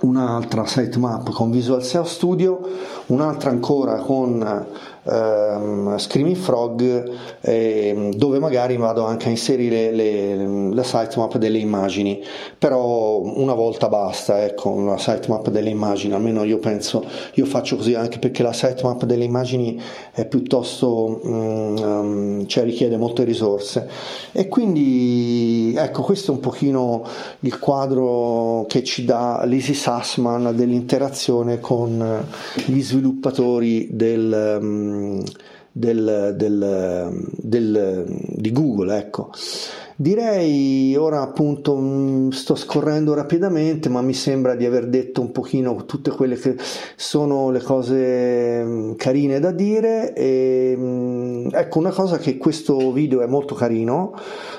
un'altra 0.00 0.66
sitemap 0.66 1.30
con 1.30 1.50
Visual 1.50 1.82
SEO 1.82 2.04
Studio, 2.04 2.60
un'altra 3.06 3.50
ancora 3.50 3.96
con 3.96 4.66
ehm, 5.04 5.96
Screaming 5.98 6.36
Frog 6.36 7.10
eh, 7.40 8.10
dove 8.14 8.38
magari 8.38 8.76
vado 8.76 9.04
anche 9.04 9.26
a 9.26 9.30
inserire 9.30 9.90
le, 9.90 10.74
la 10.74 10.82
sitemap 10.82 11.36
delle 11.38 11.58
immagini. 11.58 12.22
Però 12.58 13.20
una 13.20 13.54
volta 13.54 13.88
basta 13.88 14.44
ecco 14.44 14.84
la 14.84 14.98
sitemap 14.98 15.50
delle 15.50 15.70
immagini 15.70 16.14
almeno 16.14 16.44
io 16.44 16.58
penso 16.58 17.04
io 17.34 17.44
faccio 17.44 17.76
così 17.76 17.94
anche 17.94 18.18
perché 18.18 18.42
la 18.42 18.52
sitemap 18.52 19.04
delle 19.04 19.24
immagini 19.24 19.80
è 20.12 20.26
piuttosto 20.26 21.20
um, 21.22 22.46
cioè 22.46 22.64
richiede 22.64 22.96
molte 22.96 23.24
risorse. 23.24 23.88
E 24.32 24.48
quindi 24.48 25.74
ecco 25.76 26.02
questo 26.02 26.32
è 26.32 26.34
un 26.34 26.40
pochino 26.40 27.04
il 27.40 27.58
quadro 27.58 28.64
che 28.68 28.82
ci 28.82 29.04
dà 29.04 29.42
Lizzie 29.44 29.74
Sassman 29.74 30.52
dell'interazione 30.54 31.60
con 31.60 32.24
gli 32.66 32.80
sviluppatori 32.82 33.88
del 33.90 34.58
um, 34.60 34.91
del, 35.72 36.34
del, 36.36 37.28
del, 37.38 38.04
di 38.36 38.52
Google. 38.52 38.96
Ecco. 38.98 39.30
Direi 39.96 40.96
ora 40.96 41.20
appunto 41.20 41.76
mm, 41.76 42.30
sto 42.30 42.54
scorrendo 42.54 43.14
rapidamente, 43.14 43.88
ma 43.88 44.00
mi 44.00 44.14
sembra 44.14 44.54
di 44.54 44.64
aver 44.64 44.88
detto 44.88 45.20
un 45.20 45.32
pochino 45.32 45.84
tutte 45.84 46.10
quelle 46.10 46.36
che 46.36 46.56
sono 46.96 47.50
le 47.50 47.60
cose 47.60 48.64
mm, 48.64 48.92
carine 48.94 49.38
da 49.38 49.50
dire. 49.50 50.14
E, 50.14 50.74
mm, 50.76 51.48
ecco 51.52 51.78
una 51.78 51.90
cosa 51.90 52.18
che 52.18 52.38
questo 52.38 52.92
video 52.92 53.20
è 53.20 53.26
molto 53.26 53.54
carino 53.54 54.14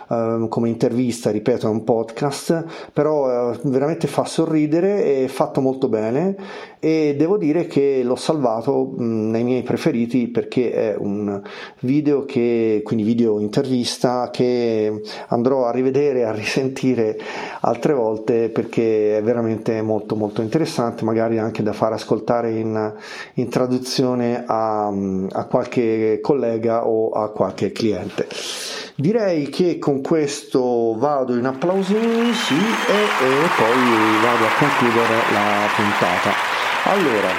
eh, 0.09 0.45
come 0.49 0.69
intervista, 0.69 1.31
ripeto, 1.31 1.67
è 1.67 1.69
un 1.69 1.83
podcast, 1.83 2.91
però 2.93 3.51
eh, 3.53 3.59
veramente 3.63 4.07
fa 4.07 4.25
sorridere, 4.25 5.23
è 5.23 5.27
fatto 5.27 5.61
molto 5.61 5.89
bene 5.89 6.35
e 6.79 7.15
devo 7.17 7.37
dire 7.37 7.65
che 7.65 8.01
l'ho 8.03 8.17
salvato 8.17 8.93
mh, 8.97 9.29
nei 9.29 9.43
miei 9.45 9.63
preferiti 9.63 10.27
perché 10.27 10.71
è 10.73 10.95
un 10.97 11.41
video 11.79 12.25
che, 12.25 12.81
quindi 12.83 13.03
video 13.05 13.39
intervista 13.39 14.29
che 14.31 15.01
andrò 15.27 15.65
a 15.65 15.71
rivedere 15.71 16.19
e 16.19 16.23
a 16.23 16.31
risentire 16.31 17.17
altre 17.61 17.93
volte 17.93 18.49
perché 18.49 19.17
è 19.17 19.23
veramente 19.23 19.81
molto 19.81 20.15
molto 20.15 20.41
interessante, 20.41 21.03
magari 21.03 21.37
anche 21.37 21.63
da 21.63 21.73
far 21.73 21.93
ascoltare 21.93 22.51
in, 22.51 22.93
in 23.35 23.49
traduzione 23.49 24.43
a, 24.45 24.87
a 24.87 25.45
qualche 25.45 26.19
collega 26.21 26.87
o 26.87 27.11
a 27.11 27.29
qualche 27.31 27.71
cliente. 27.71 28.27
Direi 28.95 29.49
che 29.49 29.79
con 29.79 30.01
questo 30.01 30.95
vado 30.97 31.35
in 31.35 31.45
applausini, 31.45 32.31
sì, 32.33 32.53
e, 32.53 33.25
e 33.25 33.49
poi 33.57 34.21
vado 34.21 34.45
a 34.45 34.53
concludere 34.59 35.15
la 35.33 35.67
puntata. 35.75 36.31
Allora, 36.83 37.29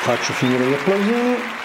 faccio 0.00 0.32
finire 0.34 0.64
gli 0.66 0.74
applausini 0.74 1.57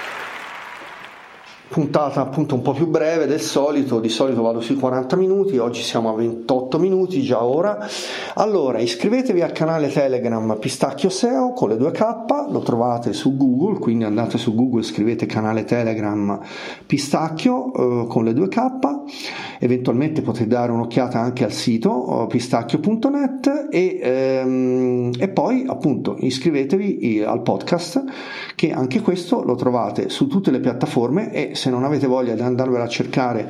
puntata 1.73 2.21
appunto 2.21 2.53
un 2.53 2.61
po' 2.61 2.73
più 2.73 2.85
breve 2.85 3.25
del 3.25 3.41
solito, 3.41 3.99
di 3.99 4.07
solito 4.07 4.43
vado 4.43 4.61
sui 4.61 4.75
40 4.75 5.15
minuti, 5.15 5.57
oggi 5.57 5.81
siamo 5.81 6.13
a 6.13 6.15
28 6.15 6.77
minuti 6.77 7.23
già 7.23 7.43
ora. 7.43 7.83
Allora, 8.35 8.77
iscrivetevi 8.77 9.41
al 9.41 9.53
canale 9.53 9.87
Telegram 9.87 10.55
Pistacchio 10.59 11.09
SEO 11.09 11.53
con 11.53 11.69
le 11.69 11.77
due 11.77 11.89
K, 11.89 12.03
lo 12.51 12.59
trovate 12.59 13.11
su 13.13 13.35
Google, 13.35 13.79
quindi 13.79 14.03
andate 14.03 14.37
su 14.37 14.53
Google, 14.53 14.83
scrivete 14.83 15.25
canale 15.25 15.63
Telegram 15.63 16.39
Pistacchio 16.85 17.73
eh, 17.73 18.07
con 18.07 18.23
le 18.23 18.33
due 18.33 18.49
K, 18.49 18.59
eventualmente 19.57 20.21
potete 20.21 20.45
dare 20.45 20.71
un'occhiata 20.71 21.19
anche 21.19 21.43
al 21.43 21.51
sito 21.51 22.25
eh, 22.25 22.27
pistacchio.net 22.27 23.69
e, 23.71 23.99
ehm, 23.99 25.11
e 25.17 25.27
poi 25.29 25.65
appunto 25.67 26.17
iscrivetevi 26.19 27.23
al 27.25 27.41
podcast 27.41 28.03
che 28.53 28.71
anche 28.71 29.01
questo 29.01 29.41
lo 29.41 29.55
trovate 29.55 30.09
su 30.09 30.27
tutte 30.27 30.51
le 30.51 30.59
piattaforme 30.59 31.33
e 31.33 31.55
se 31.63 31.69
non 31.69 31.85
avete 31.85 32.07
voglia 32.07 32.33
di 32.33 32.41
andarvela 32.41 32.83
a 32.83 32.89
cercare 32.89 33.49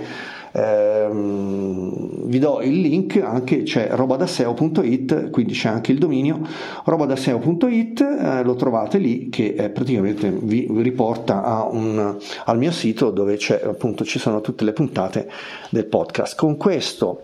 ehm, 0.52 2.28
vi 2.28 2.38
do 2.38 2.62
il 2.62 2.80
link 2.80 3.20
anche 3.20 3.64
c'è 3.64 3.90
robadaseo.it 3.90 5.32
quindi 5.32 5.54
c'è 5.54 5.70
anche 5.70 5.92
il 5.92 5.98
dominio 5.98 6.42
robadaseo.it 6.84 8.02
eh, 8.02 8.44
lo 8.44 8.54
trovate 8.54 9.00
lì 9.00 9.30
che 9.30 9.56
eh, 9.58 9.70
praticamente 9.72 10.30
vi 10.30 10.68
riporta 10.84 11.68
un, 11.72 12.18
al 12.46 12.58
mio 12.60 12.72
sito 12.72 13.10
dove 13.10 13.40
appunto 13.64 14.04
ci 14.04 14.20
sono 14.20 14.42
tutte 14.42 14.64
le 14.64 14.74
puntate 14.74 15.28
del 15.72 15.86
podcast. 15.86 16.38
Con 16.38 16.56
questo 16.56 17.22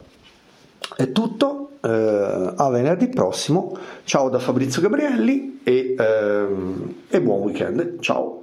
è 0.96 1.12
tutto 1.12 1.72
eh, 1.82 2.54
a 2.56 2.70
venerdì 2.70 3.10
prossimo. 3.10 3.78
Ciao 4.06 4.30
da 4.30 4.40
Fabrizio 4.40 4.82
Gabrielli 4.82 5.60
e, 5.64 5.96
ehm, 5.98 6.96
e 7.08 7.22
buon 7.22 7.42
weekend. 7.42 8.00
Ciao 8.00 8.39